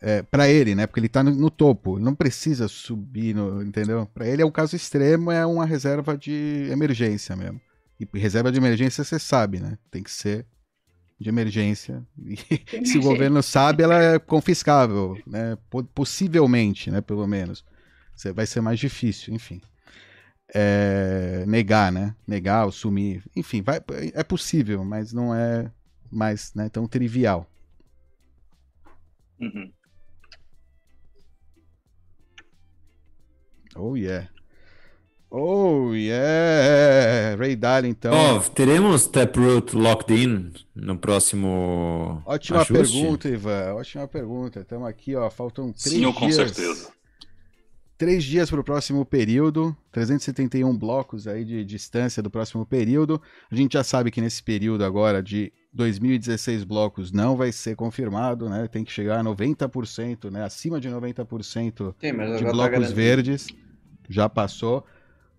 [0.00, 0.86] É, para ele, né?
[0.86, 4.06] Porque ele está no, no, topo, não precisa subir, no, entendeu?
[4.12, 7.60] Para ele é um caso extremo, é uma reserva de emergência mesmo.
[7.98, 9.78] E reserva de emergência você sabe, né?
[9.90, 10.46] Tem que ser
[11.18, 12.04] de emergência.
[12.72, 15.56] E se o governo sabe, ela é confiscável, né?
[15.94, 17.00] Possivelmente, né?
[17.00, 17.64] Pelo menos.
[18.34, 19.60] Vai ser mais difícil, enfim.
[20.52, 22.14] É, negar, né?
[22.26, 23.24] Negar ou sumir.
[23.34, 23.80] Enfim, vai,
[24.12, 25.70] é possível, mas não é
[26.10, 27.48] mais né, tão trivial.
[29.40, 29.72] Uhum.
[33.76, 34.28] Oh, yeah.
[35.36, 37.34] Oh, yeah!
[37.36, 38.12] Ray Dalio, então.
[38.14, 42.22] Oh, teremos Taproot Locked In no próximo.
[42.24, 42.92] Ótima ajuste?
[42.92, 43.74] pergunta, Ivan.
[43.74, 44.60] Ótima pergunta.
[44.60, 45.28] Estamos aqui, ó.
[45.28, 46.14] Faltam três Sim, dias.
[46.14, 46.88] com certeza.
[47.98, 49.76] Três dias para o próximo período.
[49.90, 53.20] 371 blocos aí de distância do próximo período.
[53.50, 58.48] A gente já sabe que nesse período agora de 2016 blocos não vai ser confirmado,
[58.48, 58.68] né?
[58.68, 60.44] Tem que chegar a 90%, né?
[60.44, 63.48] Acima de 90% Sim, de tá blocos tá verdes.
[64.08, 64.86] Já passou.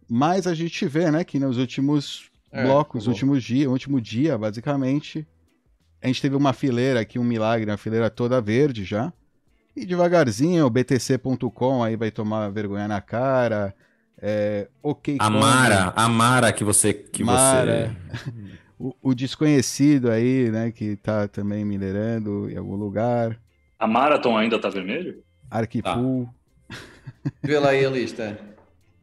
[0.10, 5.28] Mas a gente vê, né, que nos últimos é, blocos, últimos dia, último dia, basicamente,
[6.02, 9.12] a gente teve uma fileira aqui, um milagre, uma fileira toda verde já.
[9.76, 13.76] E devagarzinho, o BTC.com aí vai tomar vergonha na cara.
[14.22, 15.18] É, ok.
[15.20, 16.94] Amara, Amara que você.
[16.94, 18.32] Que Mara, você...
[18.80, 23.38] o, o, desconhecido aí, né, que tá também minerando em algum lugar.
[23.78, 25.22] A Marathon ainda tá vermelho?
[25.52, 26.30] Arquipool.
[26.70, 26.78] Tá.
[27.44, 28.40] Vê lá aí a lista.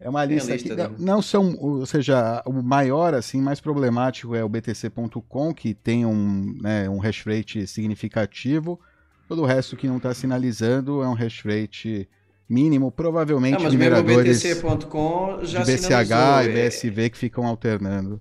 [0.05, 4.43] É uma lista, lista que não são, ou seja, o maior assim, mais problemático é
[4.43, 8.81] o BTC.com, que tem um, né, um hash rate significativo.
[9.29, 12.09] Todo o resto que não está sinalizando é um hash rate
[12.49, 18.21] mínimo, provavelmente não, mas mineradores BTC.com já de BCH e BSV que ficam alternando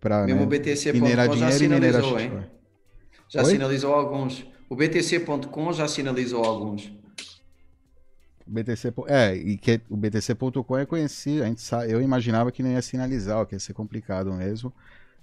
[0.00, 0.34] para né,
[0.94, 2.02] minerar dinheiro e minerar
[3.28, 3.50] Já Oi?
[3.50, 4.46] sinalizou alguns.
[4.68, 6.99] O BTC.com já sinalizou alguns.
[8.50, 12.70] BTC, é, e que o BTC.com é conhecido, a gente sabe, eu imaginava que não
[12.70, 14.72] ia sinalizar, que ia ser complicado mesmo.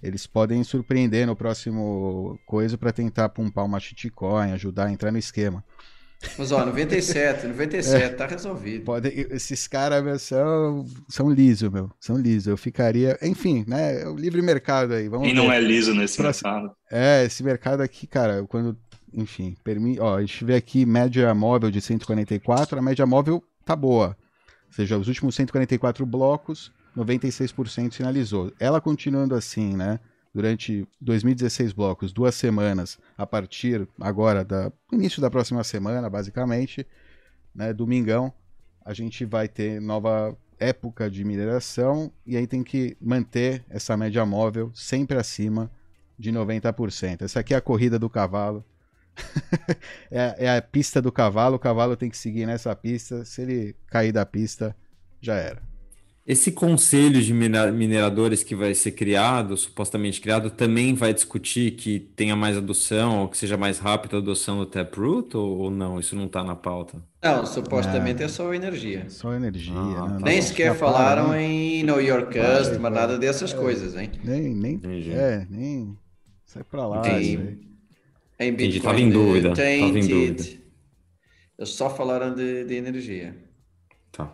[0.02, 5.18] Eles podem surpreender no próximo coisa para tentar pumpar uma shitcoin, ajudar a entrar no
[5.18, 5.64] esquema.
[6.36, 8.84] Mas ó, 97, 97, é, tá resolvido.
[8.84, 11.90] Pode, esses caras são, são liso, meu.
[12.00, 12.50] São liso.
[12.50, 13.16] Eu ficaria.
[13.22, 14.02] Enfim, né?
[14.02, 15.08] É o livre mercado aí.
[15.08, 16.72] Vamos e não é liso nesse mercado.
[16.90, 18.76] É, esse mercado aqui, cara, quando
[19.12, 19.98] enfim, permi...
[20.00, 24.16] Ó, a gente vê aqui média móvel de 144, a média móvel tá boa.
[24.66, 28.52] Ou seja, os últimos 144 blocos, 96% finalizou.
[28.58, 29.98] Ela continuando assim, né?
[30.34, 36.86] Durante 2016 blocos, duas semanas, a partir agora do início da próxima semana, basicamente,
[37.54, 37.72] né?
[37.72, 38.32] Domingão,
[38.84, 44.24] a gente vai ter nova época de mineração e aí tem que manter essa média
[44.26, 45.70] móvel sempre acima
[46.18, 47.22] de 90%.
[47.22, 48.64] Essa aqui é a corrida do cavalo
[50.10, 53.24] é, é, a pista do cavalo, o cavalo tem que seguir nessa pista.
[53.24, 54.74] Se ele cair da pista,
[55.20, 55.68] já era.
[56.28, 62.36] Esse conselho de mineradores que vai ser criado, supostamente criado, também vai discutir que tenha
[62.36, 65.98] mais adoção ou que seja mais rápida a adoção do Taproot ou, não?
[65.98, 67.02] Isso não está na pauta?
[67.22, 69.06] Não, supostamente é, é só energia.
[69.08, 69.72] Só energia.
[69.74, 70.18] Ah, né?
[70.22, 71.42] Nem sequer falaram né?
[71.42, 74.10] em Know Your Customer, nada dessas é, coisas, hein?
[74.22, 74.78] Nem, nem,
[75.10, 75.96] é, nem.
[76.44, 77.00] Sai pra lá.
[77.00, 77.58] Tem,
[78.46, 78.68] em Bitcoin.
[78.68, 79.54] Entendi, estava em dúvida.
[79.54, 79.98] Tainted.
[79.98, 80.58] em dúvida.
[81.58, 83.36] Eles só falaram de, de energia.
[84.12, 84.32] Tá.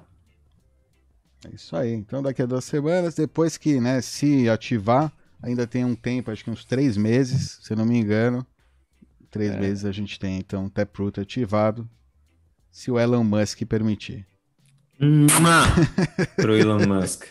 [1.47, 1.93] É isso aí.
[1.93, 6.45] Então daqui a duas semanas, depois que né, se ativar, ainda tem um tempo, acho
[6.45, 8.47] que uns três meses, se não me engano.
[9.31, 9.59] Três é.
[9.59, 11.89] meses a gente tem então Taproot ativado,
[12.71, 14.27] se o Elon Musk permitir.
[16.37, 17.25] Pro Elon Musk.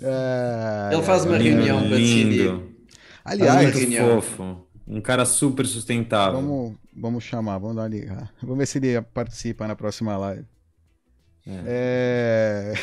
[0.00, 0.90] É...
[0.92, 2.60] Ele faz uma reunião para decidir.
[3.24, 4.67] Aliás, fofo.
[4.88, 6.40] Um cara super sustentável.
[6.40, 8.32] Vamos, vamos chamar, vamos dar uma ligar.
[8.40, 10.46] Vamos ver se ele participa na próxima live.
[11.46, 12.74] É.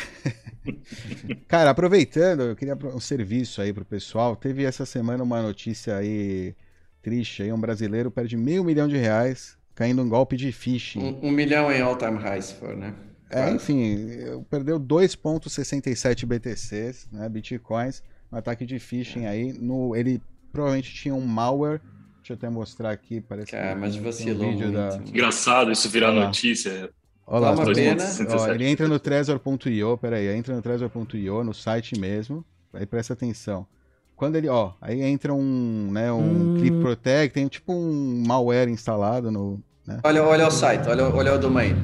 [0.64, 1.34] é...
[1.48, 4.36] cara, aproveitando, eu queria um serviço aí pro pessoal.
[4.36, 6.54] Teve essa semana uma notícia aí
[7.02, 11.00] triste aí, um brasileiro perde meio milhão de reais caindo um golpe de phishing.
[11.00, 12.94] Um, um milhão em all-time high, se for, né?
[13.28, 18.02] É, enfim, perdeu 2.67 BTCs, né, bitcoins,
[18.32, 19.28] um ataque de phishing é.
[19.28, 19.52] aí.
[19.52, 21.80] No, ele provavelmente tinha um malware.
[22.26, 24.98] Deixa eu até mostrar aqui, parece Cara, que mas vacilou um vídeo da...
[25.06, 26.90] Engraçado isso virar notícia.
[27.24, 32.84] Olha lá, ó, ele entra no Trezor.io, peraí, entra no Trezor.io, no site mesmo, aí
[32.84, 33.64] presta atenção.
[34.16, 36.56] Quando ele, ó, aí entra um, né, um hum.
[36.58, 40.00] Clip Protect, tem tipo um malware instalado no, né?
[40.02, 41.76] Olha, olha o site, olha, olha o domain.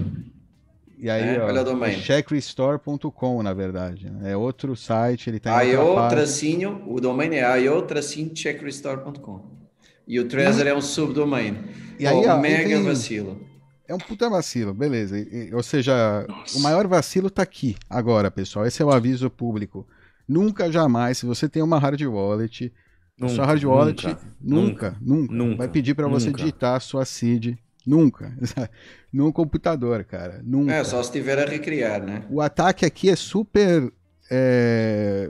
[0.99, 1.93] E aí, é, ó, olha o domain.
[1.93, 4.11] É checkrestore.com, na verdade.
[4.11, 4.32] Né?
[4.32, 9.61] É outro site, ele tá em IO tracinho, o domain é IO tracinho checkrestore.com.
[10.07, 11.57] E o Trezor é um subdomain.
[11.98, 12.82] E aí, ó, mega tem...
[12.82, 13.40] vacilo.
[13.86, 15.18] É um puta vacilo, beleza.
[15.18, 16.59] E, ou seja, Nossa.
[16.59, 18.66] o maior vacilo tá aqui, agora, pessoal.
[18.66, 19.86] Esse é o aviso público.
[20.26, 22.72] Nunca, jamais, se você tem uma hard wallet,
[23.18, 27.05] nunca, sua hard wallet nunca, nunca, nunca, nunca vai pedir para você digitar a sua
[27.05, 27.57] seed.
[27.86, 28.32] Nunca.
[29.12, 30.40] Num computador, cara.
[30.44, 30.72] Nunca.
[30.72, 32.24] É, só se tiver a recriar, né?
[32.30, 33.92] O ataque aqui é super.
[34.35, 35.28] É,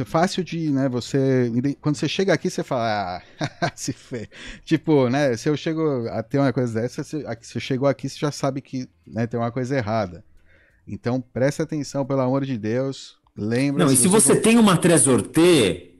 [0.00, 0.88] é fácil de, né?
[0.88, 1.52] Você.
[1.82, 3.20] Quando você chega aqui, você fala.
[3.60, 4.26] Ah, se fe...
[4.64, 5.36] Tipo, né?
[5.36, 8.62] Se eu chego a ter uma coisa dessa, se você chegou aqui, você já sabe
[8.62, 10.24] que né, tem uma coisa errada.
[10.86, 13.18] Então, presta atenção, pelo amor de Deus.
[13.36, 13.84] Lembra.
[13.84, 15.90] Não, e se você, você tem uma Trezor T,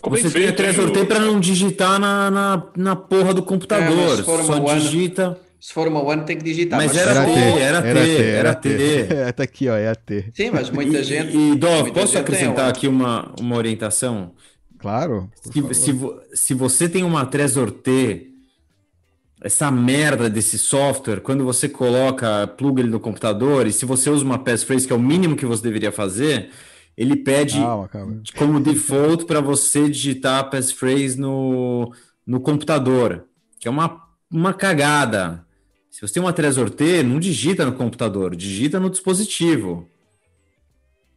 [0.00, 4.20] você tem a Trezor T para não digitar na, na, na porra do computador.
[4.20, 5.36] É, Só One, digita.
[5.62, 6.76] Se for uma One, tem que digitar.
[6.76, 9.14] Mas, mas era, T, era, T, era T, era T.
[9.14, 10.24] É, tá aqui, ó, é a T.
[10.34, 11.36] Sim, mas muita gente.
[11.36, 14.32] E, e Dov, posso acrescentar aqui uma, uma orientação?
[14.76, 15.30] Claro.
[15.40, 16.00] Se, se,
[16.34, 18.26] se você tem uma Trezor T
[19.40, 24.24] essa merda desse software, quando você coloca, pluga ele no computador, e se você usa
[24.24, 26.50] uma passphrase, que é o mínimo que você deveria fazer,
[26.96, 28.22] ele pede calma, calma.
[28.36, 31.94] como default para você digitar a passphrase no,
[32.26, 33.26] no computador,
[33.60, 35.46] que é uma, uma cagada.
[35.92, 39.86] Se você tem uma Trezor T, não digita no computador, digita no dispositivo.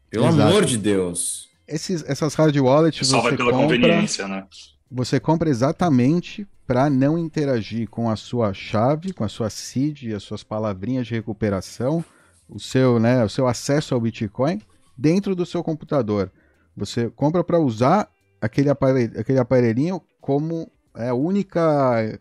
[0.09, 0.41] Pelo Exato.
[0.41, 1.47] amor de Deus.
[1.65, 4.45] Esses, essas hard wallets Só vai pela compra, conveniência, né?
[4.91, 10.23] Você compra exatamente para não interagir com a sua chave, com a sua seed, as
[10.23, 12.03] suas palavrinhas de recuperação,
[12.49, 14.61] o seu, né, o seu acesso ao Bitcoin
[14.97, 16.29] dentro do seu computador.
[16.75, 18.09] Você compra para usar
[18.41, 22.19] aquele, aparelho, aquele aparelhinho como é, a única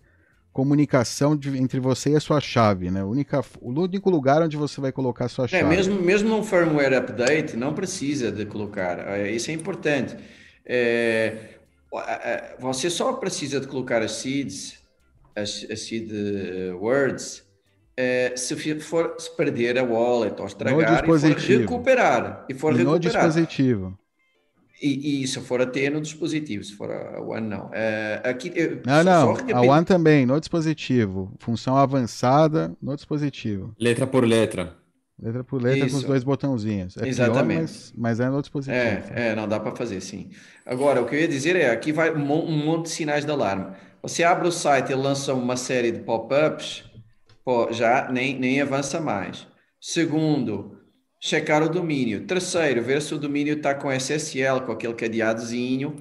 [0.54, 3.02] comunicação de, entre você e a sua chave, né?
[3.02, 5.64] O, única, o único lugar onde você vai colocar a sua é, chave.
[5.64, 9.00] Mesmo, mesmo no firmware update, não precisa de colocar.
[9.00, 10.16] É, isso é importante.
[10.64, 11.56] É,
[12.60, 14.78] você só precisa de colocar as seeds,
[15.34, 17.44] as, as seed eh, words,
[17.96, 22.78] é, se for se perder a wallet ou estragar e for recuperar e for e
[22.78, 22.84] recuperar.
[22.84, 23.98] No dispositivo.
[24.82, 27.70] E, e, se for até no dispositivo, se for a One, não.
[27.72, 28.52] É, aqui,
[28.84, 31.32] não, não, a One também, no dispositivo.
[31.38, 33.74] Função avançada no dispositivo.
[33.78, 34.76] Letra por letra.
[35.20, 35.94] Letra por letra Isso.
[35.94, 36.96] com os dois botãozinhos.
[36.96, 37.56] É Exatamente.
[37.56, 38.76] Pior, mas, mas, é no dispositivo.
[38.76, 40.30] É, é não dá para fazer, sim.
[40.66, 43.74] Agora, o que eu ia dizer é, aqui vai um, monte de sinais de alarme.
[44.02, 46.84] Você abre o site e lança uma série de pop-ups,
[47.70, 49.46] já nem, nem avança mais.
[49.80, 50.73] Segundo,
[51.24, 52.26] checar o domínio.
[52.26, 55.96] Terceiro, ver se o domínio está com SSL, com aquele cadeadozinho.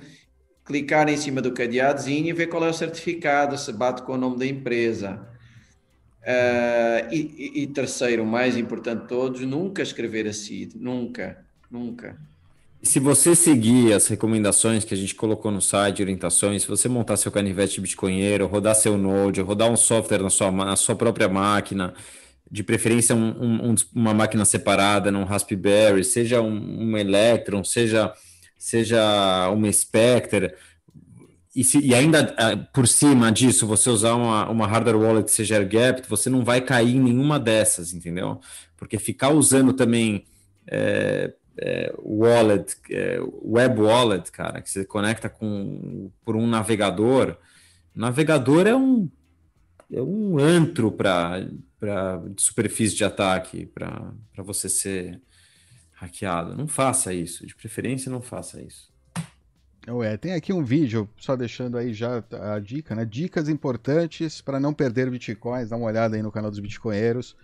[0.66, 4.18] Clicar em cima do cadeadozinho e ver qual é o certificado, se bate com o
[4.18, 5.26] nome da empresa.
[6.24, 11.38] Uh, e, e, terceiro, mais importante de todos, nunca escrever a CID, nunca,
[11.72, 12.18] nunca.
[12.82, 17.16] Se você seguir as recomendações que a gente colocou no site, orientações, se você montar
[17.16, 21.94] seu canivete bitcoinheiro, rodar seu Node, rodar um software na sua, na sua própria máquina,
[22.54, 28.14] de preferência um, um, uma máquina separada, num Raspberry, seja um, um Electron, seja,
[28.60, 30.54] seja uma Spectre,
[31.56, 35.56] e, se, e ainda ah, por cima disso, você usar uma, uma hardware wallet seja
[35.56, 38.40] air-gapped, você não vai cair em nenhuma dessas, entendeu?
[38.78, 40.24] Porque ficar usando também
[40.68, 47.36] é, é, wallet, é, web wallet, cara, que você conecta com, por um navegador,
[47.96, 49.10] navegador é um,
[49.92, 51.48] é um antro para
[52.38, 55.22] superfície de ataque, para você ser
[55.94, 56.56] hackeado.
[56.56, 58.92] Não faça isso, de preferência não faça isso.
[59.88, 63.04] Ué, tem aqui um vídeo, só deixando aí já a dica, né?
[63.04, 65.70] Dicas importantes para não perder bitcoins.
[65.70, 67.36] Dá uma olhada aí no canal dos bitcoinheiros.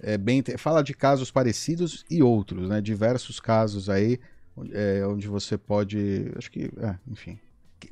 [0.00, 2.80] É bem, fala de casos parecidos e outros, né?
[2.80, 4.18] Diversos casos aí
[4.72, 7.38] é, onde você pode, acho que, é, enfim,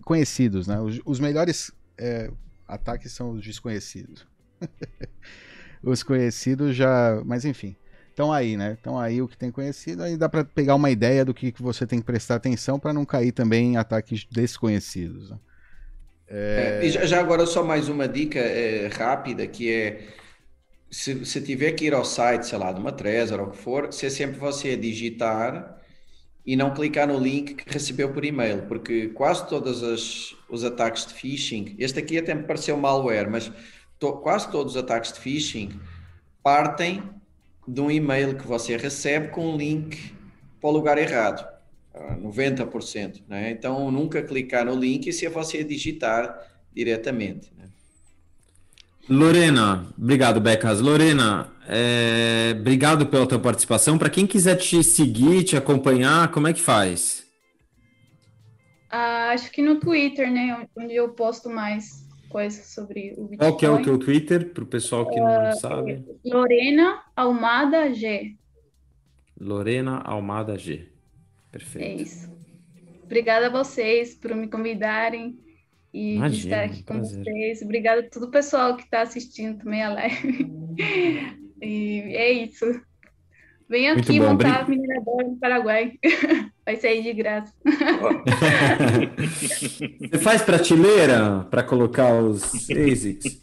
[0.02, 0.80] conhecidos, né?
[0.80, 2.30] Os, os melhores é,
[2.66, 4.26] ataques são os desconhecidos.
[5.82, 7.20] os conhecidos já.
[7.24, 7.76] Mas enfim.
[8.08, 8.74] Estão aí, né?
[8.74, 10.02] Estão aí o que tem conhecido.
[10.02, 12.92] Aí dá para pegar uma ideia do que, que você tem que prestar atenção para
[12.92, 15.30] não cair também em ataques desconhecidos.
[15.30, 15.38] Né?
[16.28, 16.80] É...
[16.82, 20.08] É, já, já, agora só mais uma dica é, rápida que é
[20.90, 23.56] se, se tiver que ir ao site, sei lá, de uma Trezor ou o que
[23.56, 25.78] for, se é sempre você digitar
[26.44, 31.06] e não clicar no link que recebeu por e-mail, porque quase todos os, os ataques
[31.06, 33.52] de phishing, este aqui até me pareceu malware, mas
[34.00, 35.78] to, quase todos os ataques de phishing
[36.42, 37.02] partem
[37.68, 40.12] de um e-mail que você recebe com um link
[40.60, 41.46] para o lugar errado.
[41.94, 43.22] 90%.
[43.28, 43.50] Né?
[43.50, 46.34] Então, nunca clicar no link se você digitar
[46.72, 47.52] diretamente.
[47.56, 47.68] Né?
[49.08, 50.80] Lorena, obrigado, Becas.
[50.80, 53.98] Lorena, é, obrigado pela tua participação.
[53.98, 57.26] Para quem quiser te seguir, te acompanhar, como é que faz?
[58.88, 60.66] Ah, acho que no Twitter, né?
[60.76, 61.99] Onde eu posto mais
[62.30, 63.36] coisas sobre o Bitcoin.
[63.36, 66.04] Qual que é o teu Twitter, para o pessoal que não uh, sabe?
[66.24, 68.36] Lorena Almada G.
[69.38, 70.88] Lorena Almada G.
[71.50, 72.00] Perfeito.
[72.00, 72.30] É isso.
[73.04, 75.38] Obrigada a vocês por me convidarem
[75.92, 77.24] e Imagina, estar aqui com prazer.
[77.24, 77.62] vocês.
[77.62, 80.50] Obrigada a todo o pessoal que está assistindo também a live.
[81.60, 82.64] e é isso.
[83.70, 84.80] Venha aqui bom, montar brin...
[84.80, 85.92] minerador no Paraguai.
[86.66, 87.54] Vai sair de graça.
[90.00, 93.40] Você faz prateleira para colocar os ASICs?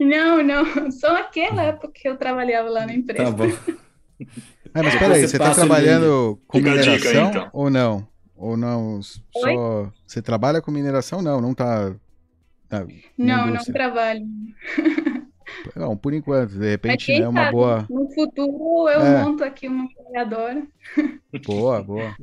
[0.00, 0.90] Não, não.
[0.90, 3.24] Só naquela época que eu trabalhava lá na empresa.
[3.24, 3.52] Tá bom.
[4.72, 7.50] Ah, mas peraí, você está trabalhando com mineração então.
[7.52, 8.08] ou não?
[8.34, 9.02] Ou não?
[9.02, 9.90] Só Oi?
[10.06, 11.20] você trabalha com mineração?
[11.20, 11.94] Não, não está.
[12.70, 12.86] Tá,
[13.18, 14.26] não, não trabalho.
[15.76, 17.86] Não, por enquanto, de repente é uma sabe, boa.
[17.88, 19.22] No futuro eu é.
[19.22, 20.62] monto aqui uma criadora.
[21.46, 22.14] Boa, boa.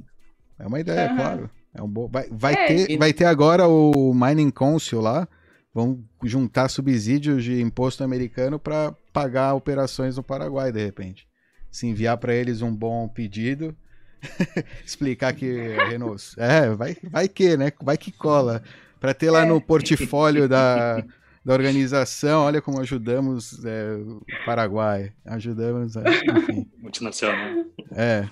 [0.60, 1.16] É uma ideia, uhum.
[1.16, 1.50] claro.
[1.74, 2.08] É um bo...
[2.08, 2.66] vai, vai, é.
[2.68, 5.28] ter, vai ter agora o Mining Council lá.
[5.74, 11.28] Vão juntar subsídios de imposto americano para pagar operações no Paraguai, de repente.
[11.72, 13.76] Se enviar para eles um bom pedido,
[14.86, 16.34] explicar que Renault.
[16.38, 17.72] É, vai, vai que, né?
[17.82, 18.62] Vai que cola.
[19.00, 19.62] Para ter lá no é.
[19.62, 21.04] portfólio da,
[21.50, 25.12] da organização, olha como ajudamos é, o Paraguai.
[25.26, 26.04] Ajudamos, é,
[26.38, 26.70] enfim.
[26.78, 27.66] Multinacional.
[27.92, 28.30] É.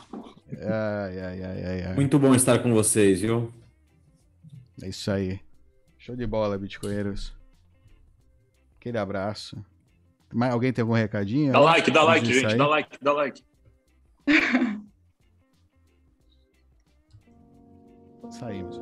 [0.62, 3.52] Ai, ai, ai, ai, Muito bom estar com vocês, viu?
[4.84, 5.40] É isso aí.
[5.98, 7.36] Show de bola, bitcoinheiros.
[8.80, 9.58] Aquele abraço.
[10.32, 11.54] Mas alguém tem algum recadinho?
[11.54, 12.56] Dá like, dá like, gente.
[12.56, 13.44] Dá like, dá like.
[18.30, 18.80] Saímos.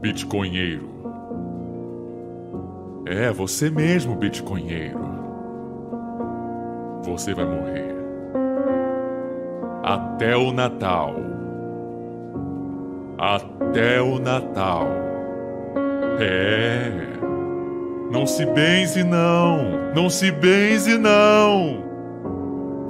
[0.00, 0.97] Bitcoinheiro.
[3.10, 5.00] É, você mesmo, Bitcoinheiro.
[7.04, 7.94] Você vai morrer.
[9.82, 11.14] Até o Natal.
[13.16, 14.88] Até o Natal.
[16.20, 16.90] É.
[18.12, 19.92] Não se benze, não.
[19.94, 21.82] Não se benze, não.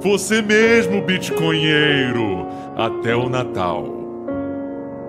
[0.01, 2.45] Você mesmo, Bitcoinheiro.
[2.75, 3.85] Até o Natal.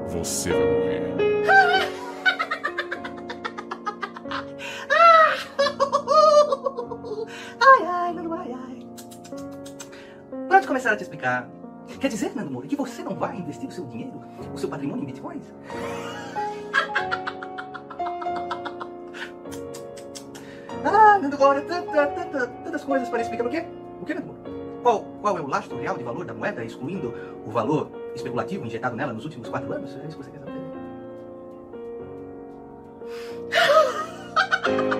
[0.07, 1.30] Você vai morrer.
[10.81, 11.47] Começar a te explicar.
[12.01, 14.18] Quer dizer, Nando Moura, que você não vai investir o seu dinheiro,
[14.55, 15.45] o seu patrimônio em bitcoins?
[20.83, 21.61] ah, Nando Moura,
[22.64, 23.66] tantas coisas para explicar o quê?
[24.01, 24.41] O que, Nando Moura?
[24.83, 27.12] Qual, qual é o lastro real de valor da moeda, excluindo
[27.45, 29.95] o valor especulativo injetado nela nos últimos quatro anos?
[29.97, 30.51] É isso que você quer saber?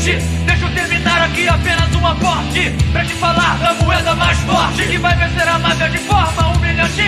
[0.00, 2.40] Deixa eu terminar aqui apenas uma porta.
[2.40, 4.82] morte Pra te falar da moeda mais forte.
[4.84, 7.02] Que vai vencer a máfia de forma humilhante?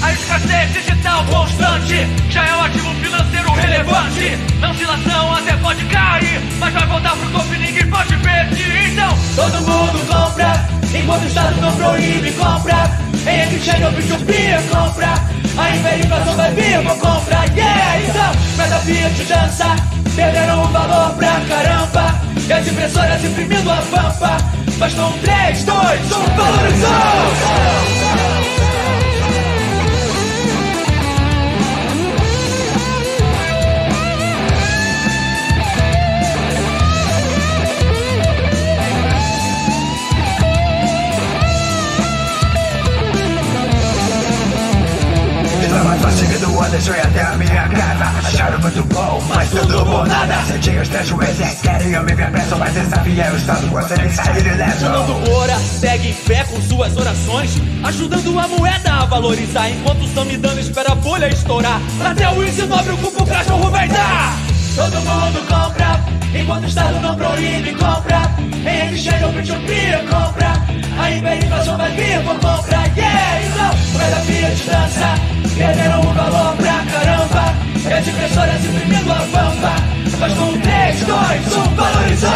[0.00, 2.06] A escassez digital constante.
[2.30, 4.38] Já é um ativo financeiro relevante.
[4.60, 6.40] Não oscilação até pode cair.
[6.60, 10.68] Mas vai voltar pro topo e ninguém pode pedir Então todo mundo compra.
[10.94, 12.90] Enquanto o Estado não proíbe, compra.
[13.26, 15.14] Em exchange ou P2P, compra.
[15.58, 17.44] A hiperinflação vai vir, vou comprar.
[17.56, 23.76] Yeah, então, meta Fiat dança Perderam o valor pra caramba E as impressoras imprimindo a
[23.76, 24.38] pampa
[24.78, 28.05] Bastou um 3, 2, 1, valorizou!
[46.16, 48.26] O deixei até a minha casa.
[48.26, 50.42] Acharam muito bom, mas tudo por nada.
[50.46, 54.78] Sentinhos três juízes eu me ver preso Mas desafia o Estado, você nem sair ileso
[54.78, 57.50] Fernando ora, segue fé com suas orações
[57.84, 59.70] Ajudando a moeda a valorizar.
[59.70, 61.80] Enquanto estão me dando espera a bolha estourar.
[62.04, 64.36] Até o índice nobre o cupo cachorro vai dar.
[64.74, 66.04] Todo mundo compra,
[66.34, 68.22] enquanto o Estado não proíbe, compra.
[68.38, 70.52] Em exchange ou P2P, compra.
[70.98, 73.42] A hiperinflação vai vir por compra, yeah!
[73.42, 75.14] Então, moeda Fiat dança
[75.56, 77.54] Perderam o valor pra caramba.
[77.88, 79.76] E as impressoras imprimindo a pampa
[80.18, 82.30] Mas com 3, 2, 1, valorizou!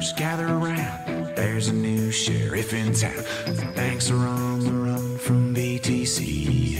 [0.00, 1.36] Huddlers, gather around.
[1.36, 3.24] There's a new sheriff in town.
[3.46, 6.78] The banks are on the run from BTC.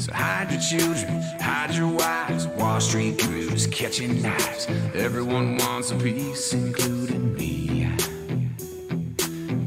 [0.00, 2.46] So hide your children, hide your wives.
[2.48, 4.66] Wall Street crews catching knives.
[4.94, 7.88] Everyone wants a piece, including me.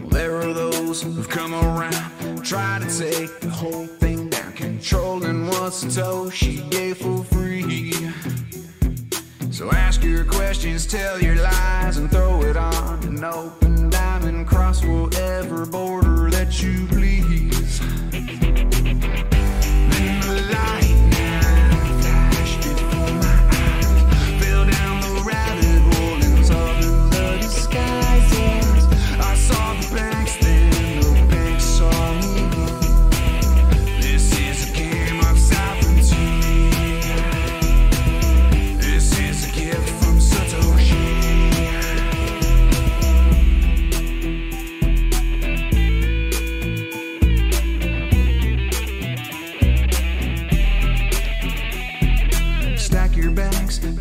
[0.02, 5.48] Well, there are those who've come around, try to take the whole thing down, controlling
[5.48, 7.94] what Satoshi gave for free.
[9.56, 14.48] So ask your questions, tell your lies, and throw it on an open diamond.
[14.48, 17.65] Cross whatever border that you please.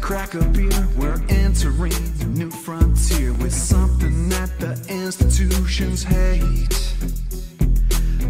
[0.04, 0.86] Crack a beer.
[0.98, 6.68] We're entering a new frontier with something that the institutions hate.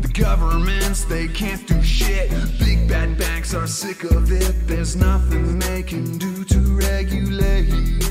[0.00, 2.30] The governments, they can't do shit.
[2.60, 4.54] Big bad banks are sick of it.
[4.68, 8.04] There's nothing they can do to regulate.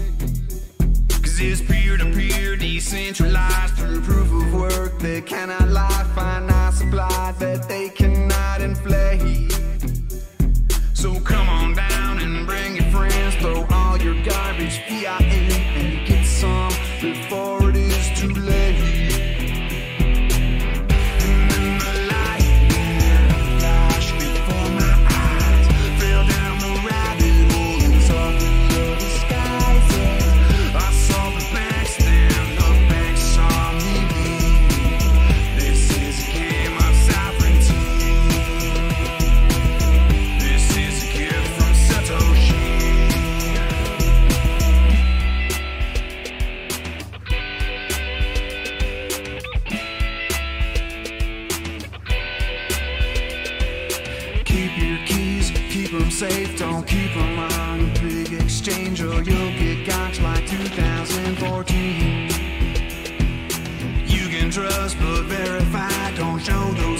[1.23, 4.99] Cause it's peer to peer, decentralized through proof of work.
[4.99, 9.53] They cannot lie, finite supply that they cannot inflate.
[10.93, 11.92] So come on down
[14.21, 14.79] garbage.
[14.79, 15.52] Fiat
[64.83, 66.11] just but verify.
[66.15, 66.92] Don't show the